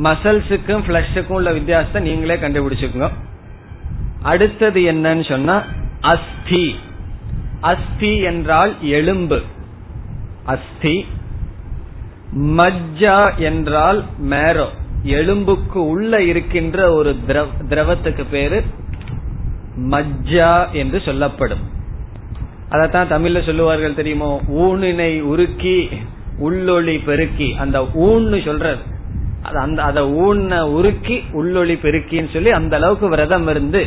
மசல்ஸுக்கும் 0.02 0.82
பிளஷுக்கும் 0.88 1.38
உள்ள 1.38 1.52
வித்தியாசத்தை 1.52 2.02
நீங்களே 2.02 2.34
கண்டுபிடிச்சுக்கோங்க. 2.34 3.10
அடுத்தது 4.22 4.80
என்னன்னு 4.80 5.28
சொன்னா 5.28 5.62
அஸ்தி. 6.00 6.76
அஸ்தி 7.60 8.18
என்றால் 8.18 8.74
எலும்பு. 8.82 9.42
அஸ்தி. 10.44 11.06
மஜ்ஜா 12.36 13.36
என்றால் 13.36 14.04
மேரோ. 14.24 14.66
எலும்புக்கு 15.02 15.86
உள்ள 15.88 16.22
இருக்கின்ற 16.22 16.92
ஒரு 16.92 17.18
திரவத்துக்கு 17.68 18.24
பேரு 18.30 18.64
மஜ்ஜா 19.78 20.70
என்று 20.70 21.00
சொல்லப்படும். 21.00 21.76
அதத்தான் 22.70 23.10
தமிழ்ல 23.12 23.44
சொல்லுவார்கள் 23.44 23.94
தெரியுமோ? 23.94 24.40
ஊனினை 24.48 25.20
உருக்கி 25.20 25.88
உள்ளொளி 26.42 27.04
பெருக்கி 27.04 27.56
அந்த 27.58 27.82
ஊன்னு 27.82 28.44
சொல்றது 28.44 28.96
அந்த 29.42 29.82
அதை 29.82 30.02
ஊன்ன 30.02 30.60
உருக்கி 30.60 31.24
உள்ளொளி 31.34 31.74
பெருக்கின்னு 31.82 32.32
சொல்லி 32.32 32.50
அந்த 32.50 32.76
அளவுக்கு 32.76 33.08
விரதம் 33.08 33.48
இருந்து 33.48 33.86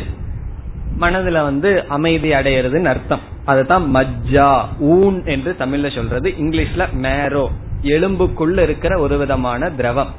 மனதுல 1.00 1.42
வந்து 1.42 1.84
அமைதி 1.88 2.30
அடையிறதுன்னு 2.30 2.84
அர்த்தம். 2.84 3.20
அதுதான் 3.44 3.94
மஜ்ஜா 3.94 4.62
ஊன் 4.78 5.24
என்று 5.24 5.56
தமிழ்ல 5.58 5.94
சொல்றது. 5.94 6.30
இங்கிலீஷ்ல 6.30 6.88
மேரோ 7.02 7.48
எலும்புக்குள்ள 7.82 8.58
இருக்கிற 8.58 8.98
ஒரு 8.98 9.18
விதமான 9.18 9.70
திரவம். 9.70 10.10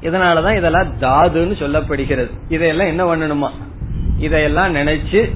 இதனாலதான் 0.00 0.56
இதெல்லாம் 0.56 1.00
தாதுன்னு 1.00 1.54
சொல்லப்படுகிறது. 1.58 2.30
இதையெல்லாம் 2.48 2.86
என்ன 2.86 3.16
பண்ணணுமா? 3.16 3.50
இதையெல்லாம் 4.18 4.74
நினைச்சு 4.74 5.30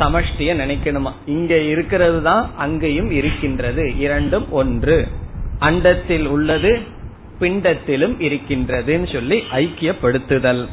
சமஷ்டிய 0.00 0.54
நினைக்கணுமா? 0.54 1.12
இங்க 1.26 1.58
இருக்கிறது 1.58 2.22
தான் 2.22 2.50
அங்கேயும் 2.56 3.10
இருக்கின்றது. 3.10 3.98
இரண்டும் 3.98 4.52
ஒன்று. 4.52 5.08
அண்டத்தில் 5.60 6.26
உள்ளது 6.26 6.80
பிண்டத்திலும் 7.40 8.20
இருக்கின்றதுன்னு 8.20 9.12
சொல்லி 9.12 9.42
ஐக்கியப்படுத்துதல். 9.52 10.66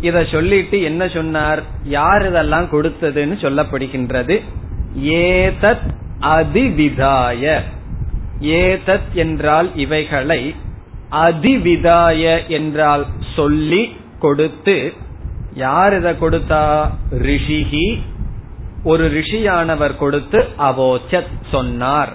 இத 0.00 0.24
சொல்லிட்டு 0.24 0.82
என்ன 0.82 1.08
சொன்னார்? 1.08 1.62
யார் 1.84 2.28
இதெல்லாம் 2.28 2.64
கொடுத்ததுன்னு 2.64 3.36
சொல்லப்படுகின்றது? 3.40 4.42
ஏதத் 4.98 5.94
அதிவிதாய. 6.20 7.60
ஏதத் 8.40 9.12
என்றால் 9.12 9.76
இவைகளை 9.76 10.54
அதிவிதாய 11.12 12.46
என்றால் 12.46 13.06
சொல்லி 13.36 13.96
கொடுத்து 14.18 14.92
யார் 15.54 15.98
இத 15.98 16.12
கொடுத்தா? 16.12 16.90
ரிஷிகி 17.10 18.00
ஒரு 18.84 19.10
ரிஷியானவர் 19.10 19.96
கொடுத்து 19.96 20.44
அவோச்சத் 20.58 21.30
சொன்னார். 21.50 22.12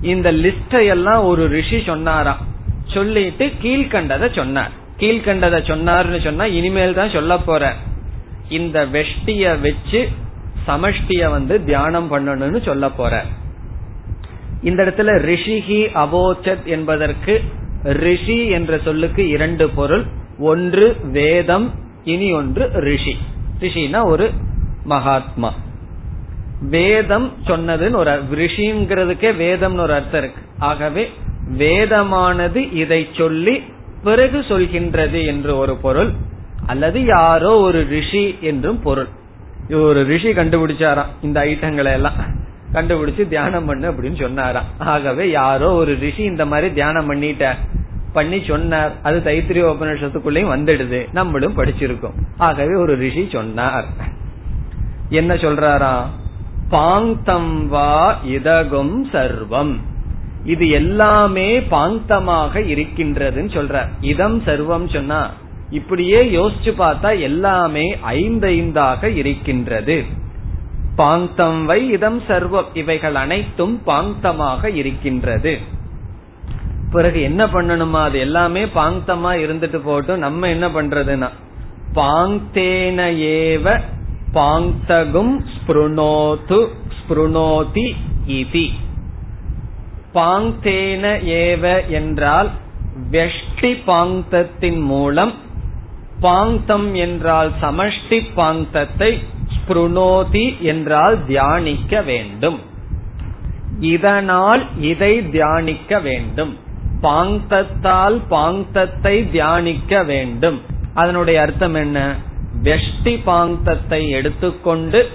இந்த 0.00 0.32
லிஸ்ட 0.32 0.86
எல்லாம் 0.86 1.24
ஒரு 1.24 1.48
ரிஷி 1.48 1.82
சொன்னாராம் 1.86 2.38
சொல்லிட்டு 2.86 3.50
கீழ்கண்டதை 3.62 4.34
சொன்னார். 4.34 4.70
கீழ்கண்டதை 4.96 5.60
சொன்னார்னு 5.62 6.24
சொன்னா 6.24 6.44
இனிமேல் 6.44 6.94
தான் 6.94 7.10
சொல்ல 7.10 7.38
போற. 7.38 7.74
இந்த 8.48 8.86
வெஷ்டிய 8.86 9.60
வச்சு 9.60 10.08
சமஷ்டிய 10.66 11.30
வந்து 11.30 11.64
தியானம் 11.64 12.12
பண்ணணும்னு 12.12 12.64
சொல்ல 12.64 12.88
போற. 12.88 13.24
இந்த 14.62 14.84
இடத்துல 14.84 15.00
ரிஷிகி 15.00 15.88
அவோச்சத் 15.94 16.64
என்பதற்கு 16.64 17.42
ரிஷி 17.82 18.46
என்ற 18.46 18.78
சொல்லுக்கு 18.84 19.28
இரண்டு 19.28 19.68
பொருள். 19.68 20.04
ஒன்று 20.38 20.96
வேதம் 21.02 21.74
இனி 22.04 22.32
ஒன்று 22.32 22.70
ரிஷி. 22.72 23.16
ரிஷினா 23.60 24.04
ஒரு 24.04 24.30
மகாத்மா. 24.84 25.54
வேதம் 26.60 27.32
சொன்னதுன்னு 27.44 27.96
ஒரு 27.96 28.22
ரிஷிங்கிறதுக்கே 28.30 29.30
வேதம்னு 29.42 29.80
ஒரு 29.80 29.92
அர்த்தம் 29.92 30.22
இருக்கு. 30.22 30.42
ஆகவே 30.58 31.10
வேதமானது 31.58 32.72
இதை 32.72 33.08
சொல்லி 33.12 33.62
பிறகு 34.04 34.38
சொல்கின்றது 34.38 35.26
என்று 35.26 35.56
ஒரு 35.56 35.76
பொருள் 35.76 36.10
அல்லது 36.66 37.04
யாரோ 37.04 37.56
ஒரு 37.56 37.86
ரிஷி 37.88 38.38
என்றும் 38.40 38.82
பொருள். 38.82 39.08
ஒரு 39.70 40.04
ரிஷி 40.04 40.32
கண்டுபிடிச்சாராம் 40.32 41.06
இந்த 41.22 41.44
ஐட்டங்களை 41.44 41.92
எல்லாம். 41.92 42.46
கண்டுபிடிச்சு 42.72 43.28
தியானம் 43.28 43.64
பண்ணு 43.64 43.92
அப்படின்னு 43.92 44.20
சொன்னாராம். 44.20 44.64
ஆகவே 44.78 45.30
யாரோ 45.30 45.72
ஒரு 45.72 45.96
ரிஷி 46.00 46.22
இந்த 46.22 46.46
மாதிரி 46.46 46.72
தியானம் 46.72 47.14
பண்ணிட்ட 47.14 47.54
பண்ணி 48.12 48.44
சொன்னார். 48.48 48.92
அது 49.02 49.18
தைத்திரிய 49.18 49.64
உபநிஷத்துக்குள்ளேயும் 49.74 50.52
வந்துடுது. 50.54 51.12
நம்மளும் 51.12 51.56
படிச்சிருக்கோம். 51.56 52.14
ஆகவே 52.38 52.74
ஒரு 52.74 52.96
ரிஷி 52.96 53.28
சொன்னார். 53.32 53.84
என்ன 55.08 55.34
சொல்றாரா 55.34 56.04
பாங்தம் 56.70 57.66
வா 57.66 58.20
இதகும் 58.24 59.06
சர்வம். 59.12 59.76
இது 60.44 60.68
எல்லாமே 60.68 61.60
பாங்தமாக 61.60 62.54
இருக்கின்றதுன்னு 62.74 63.50
சொல்ற. 63.56 63.88
இதம் 64.00 64.42
சர்வம் 64.42 64.92
சொன்னா 64.92 65.30
இப்படியே 65.70 66.22
யோசிச்சு 66.24 66.74
பார்த்தா 66.78 67.20
எல்லாமே 67.20 67.96
ஐந்தைந்தாக 68.10 69.16
இருக்கின்றது. 69.16 70.04
பாங்தம் 70.96 71.64
வை 71.64 71.88
இதம் 71.88 72.20
சர்வம் 72.20 72.70
இவைகள் 72.74 73.14
அனைத்தும் 73.14 73.82
பாங்தமாக 73.86 74.74
இருக்கின்றது. 74.74 75.58
பிறகு 76.90 77.22
என்ன 77.22 77.46
பண்ணணுமா? 77.46 78.02
அது 78.02 78.18
எல்லாமே 78.18 78.64
பாங்தமா 78.64 79.32
இருந்துட்டு 79.44 79.80
போட்டும் 79.86 80.16
நம்ம 80.16 80.48
என்ன 80.48 80.68
பண்றதுன்னா 80.68 81.28
பாங்தேன 81.94 83.00
ஏவ 83.16 83.80
பாங்தகும் 84.34 85.44
ஸ்பிருணோது 85.68 86.58
ஸ்பிருணோதி 86.98 87.94
இதி. 88.26 88.70
பாங்தேன 90.14 91.04
ஏவ 91.22 91.88
என்றால் 91.88 92.50
வெஷ்டி 93.10 93.72
பாங்தத்தின் 93.86 94.80
மூலம் 94.80 95.34
பாங்தம் 96.20 96.94
என்றால் 96.94 97.52
சமஷ்டி 97.60 98.20
பாங்தத்தை 98.36 99.10
ஸ்புருணோதி 99.56 100.62
என்றால் 100.62 101.24
தியானிக்க 101.26 102.02
வேண்டும். 102.02 102.58
இதனால் 103.80 104.64
இதை 104.80 105.30
தியானிக்க 105.30 106.00
வேண்டும். 106.00 106.56
பாங்தத்தால் 107.02 108.20
பாங்கத்தை 108.28 109.30
தியானிக்க 109.30 110.02
வேண்டும். 110.02 110.60
அதனுடைய 110.94 111.40
அர்த்தம் 111.40 111.74
என்ன? 111.74 112.14
வெஷ்டி 112.62 113.20
பாங்கத்தை 113.24 114.08
எடுத்துக்கொண்டு 114.10 115.08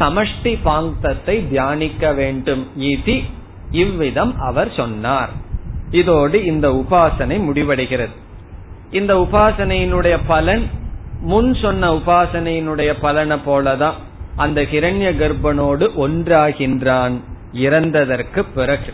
சமஷ்டி 0.00 0.58
பாங்கத்தை 0.62 1.48
தியானிக்க 1.48 2.12
வேண்டும் 2.12 2.64
இது 2.76 3.16
இவ்விதம் 3.70 4.32
அவர் 4.38 4.70
சொன்னார். 4.72 5.30
இதோடு 5.90 6.44
இந்த 6.44 6.66
உபாசனை 6.70 7.36
முடிவடைகிறது. 7.48 8.14
இந்த 8.90 9.14
உபாசனையினுடைய 9.16 10.18
பலன் 10.26 10.64
முன் 11.20 11.54
சொன்ன 11.54 11.90
உபாசனையினுடைய 11.94 12.90
பலனை 13.00 13.36
போலதான் 13.46 13.98
அந்த 14.36 14.62
கிரண்ய 14.62 15.08
கர்ப்பனோடு 15.20 15.84
ஒன்றாகின்றான் 16.04 17.14
இறந்ததற்கு 17.66 18.44
பிறகு. 18.54 18.92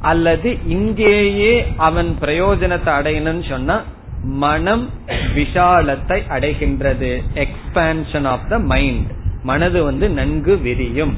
அல்லது 0.00 0.50
இங்கேயே 0.66 1.52
அவன் 1.76 2.16
பிரயோஜனத்தை 2.20 2.92
அடையணும்னு 2.98 3.48
சொன்னா 3.48 3.76
மனம் 4.24 4.90
விஷாலத்தை 5.34 6.18
அடைகின்றது 6.28 7.10
எக்ஸ்பான்ஷன் 7.34 8.24
ஆஃப் 8.24 8.48
த 8.48 8.58
மைண்ட் 8.58 9.10
மனது 9.42 9.84
வந்து 9.84 10.10
நன்கு 10.10 10.58
விரியும். 10.58 11.16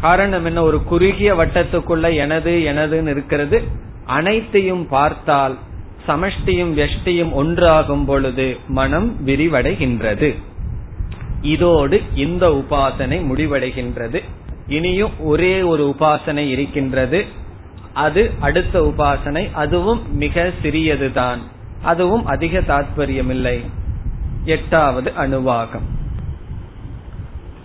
காரணம் 0.00 0.44
என்ன? 0.44 0.62
ஒரு 0.62 0.82
குறுகிய 0.82 1.34
வட்டத்துக்குள்ள 1.34 2.16
எனது 2.16 2.50
எனதுன்னு 2.50 3.08
இருக்கிறது. 3.08 3.62
அனைத்தையும் 4.04 4.88
பார்த்தால் 4.88 5.56
சமஷ்டியும் 6.08 6.74
வெஷ்டியும் 6.74 7.32
ஒன்றாகும் 7.38 8.04
பொழுது 8.06 8.56
மனம் 8.68 9.26
விரிவடைகின்றது. 9.26 10.34
இதோடு 11.42 12.02
இந்த 12.14 12.48
உபாசனை 12.48 13.26
முடிவடைகின்றது. 13.26 14.22
இனியும் 14.66 15.10
ஒரே 15.20 15.62
ஒரு 15.62 15.94
உபாசனை 15.98 16.48
இருக்கின்றது. 16.48 17.24
அது 17.92 18.30
அடுத்த 18.40 18.80
உபாசனை. 18.80 19.52
அதுவும் 19.52 20.16
மிக 20.16 20.50
சிறியதுதான். 20.62 21.38
அதுவும் 21.82 22.26
அதிக 22.26 22.60
தாற்பயமில்லை 22.60 23.64
எட்டாவது 24.44 25.12
அணுவாகம் 25.18 25.94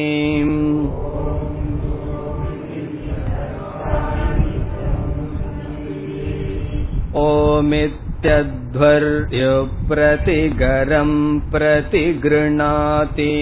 ओमित् 7.17 8.04
चध्वर्य 8.27 9.49
प्रतिगरम् 9.89 11.41
प्रति 11.41 12.21
गृह्णाति 12.25 13.35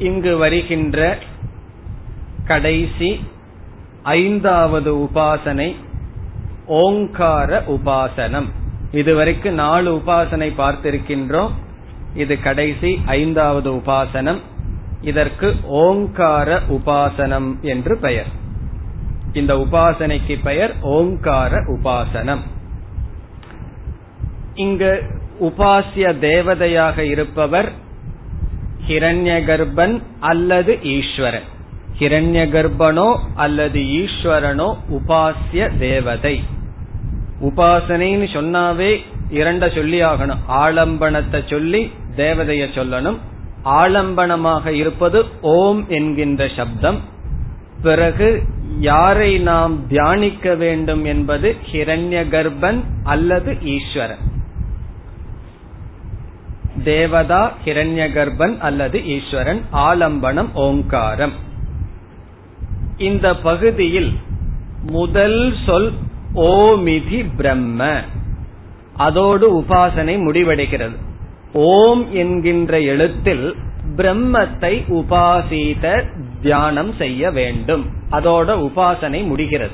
இங்கு 0.00 0.36
வருகின்ற 0.36 1.18
கடைசி 2.44 3.08
ஐந்தாவது 4.02 4.90
உபாசனை 4.96 5.76
ஓங்கார 6.66 7.62
உபாசனம். 7.66 8.48
இதுவரைக்கும் 8.92 9.54
நாலு 9.54 9.96
உபாசனை 9.96 10.48
பார்த்திருக்கின்றோம். 10.58 11.50
இது 12.14 12.40
கடைசி 12.40 13.00
ஐந்தாவது 13.06 13.72
உபாசனம். 13.72 14.40
இதற்கு 15.00 15.54
ஓங்கார 15.64 16.60
உபாசனம் 16.70 17.60
என்று 17.60 17.98
பெயர். 17.98 18.30
இந்த 19.32 19.54
உபாசனைக்கு 19.54 20.38
பெயர் 20.42 20.74
ஓங்கார 20.80 21.56
உபாசனம். 21.60 22.42
இங்கு 24.54 25.02
உபாசிய 25.40 26.18
தேவதையாக 26.20 26.98
இருப்பவர் 26.98 27.88
ஹிரண்ய 28.88 29.38
கர்ப்பன் 29.44 30.02
அல்லது 30.20 30.78
ஈஸ்வரன். 30.82 31.48
ஹிரண்ய 31.98 32.44
கர்ப்பனோ 32.54 33.18
அல்லது 33.34 33.80
ஈஸ்வரனோ 33.80 34.74
உபாசிய 34.90 35.78
தேவதை. 35.78 36.42
உபாசனைன்னு 37.42 38.28
சொன்னாவே 38.36 39.00
இரண்ட 39.30 39.74
சொல்லி 39.74 40.02
ஆகணும் 40.02 40.42
ஆலம்பனத்தை 40.48 41.50
சொல்லி 41.50 41.92
தேவதைய 42.16 42.64
சொல்லணும். 42.74 43.18
ஆலம்பனமாக 43.64 44.66
இருப்பது 44.66 45.24
ஓம் 45.40 45.84
என்கின்ற 45.88 46.48
சப்தம். 46.56 47.00
பிறகு 47.82 48.42
யாரை 48.78 49.38
நாம் 49.38 49.86
தியானிக்க 49.88 50.54
வேண்டும் 50.54 51.04
என்பது 51.04 51.56
ஹிரண்ய 51.72 52.24
கர்ப்பன் 52.28 52.80
அல்லது 53.04 53.56
ஈஸ்வரன். 53.62 54.29
தேவதா 56.84 57.56
ஹிரண்ய 57.64 58.12
கர்ப்பன் 58.12 58.58
அல்லது 58.58 59.06
ஈஸ்வரன் 59.06 59.64
ஆலம்பனம் 59.72 60.48
ஓங்காரம். 60.54 61.32
இந்த 62.96 63.36
பகுதியில் 63.36 64.12
முதல் 64.90 65.54
சொல் 65.66 65.92
ஓமிதி 66.34 67.26
பிரம்ம. 67.36 68.00
அதோடு 68.96 69.60
உபாசனை 69.60 70.18
முடிவடைகிறது. 70.18 70.94
ஓம் 71.52 72.12
என்கின்ற 72.12 72.80
எழுத்தில் 72.80 73.54
பிரம்மத்தை 73.96 74.82
உபாசித 74.88 76.04
தியானம் 76.42 76.94
செய்ய 76.98 77.30
வேண்டும். 77.30 77.86
அதோட 78.10 78.70
உபாசனை 78.70 79.26
முடிகிறது. 79.26 79.72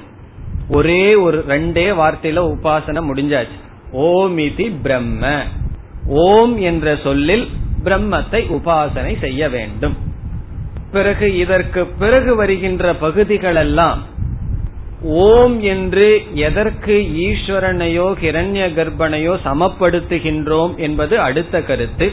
ஒரே 0.69 1.15
ஒரு 1.15 1.45
ரெண்டே 1.49 1.93
வார்த்தையில 1.93 2.57
உபாசனை 2.57 3.03
முடிஞ்சாச்சு. 3.15 3.59
ஓமிதி 3.93 4.75
பிரம்ம. 4.83 5.43
ஓம் 6.09 6.59
என்ற 6.59 6.97
சொல்லில் 7.03 7.49
பிரம்மத்தை 7.85 8.41
உபாசனை 8.49 9.19
செய்ய 9.19 9.49
வேண்டும். 9.49 9.97
பிறகு 10.93 11.37
இதற்கு 11.37 11.87
பிறகு 11.87 12.35
வருகின்ற 12.37 12.93
பகுதிகளெல்லாம் 12.93 13.99
ஓம் 15.03 15.61
என்று 15.61 16.23
எதற்கு 16.35 17.11
ஈஸ்வரனையோ 17.15 18.15
கிரண்ய 18.21 18.69
கர்ப்பனையோ 18.75 19.39
சமப்படுத்துகின்றோம் 19.45 20.77
என்பது 20.77 21.21
அடுத்த 21.21 21.63
கருத்து. 21.63 22.13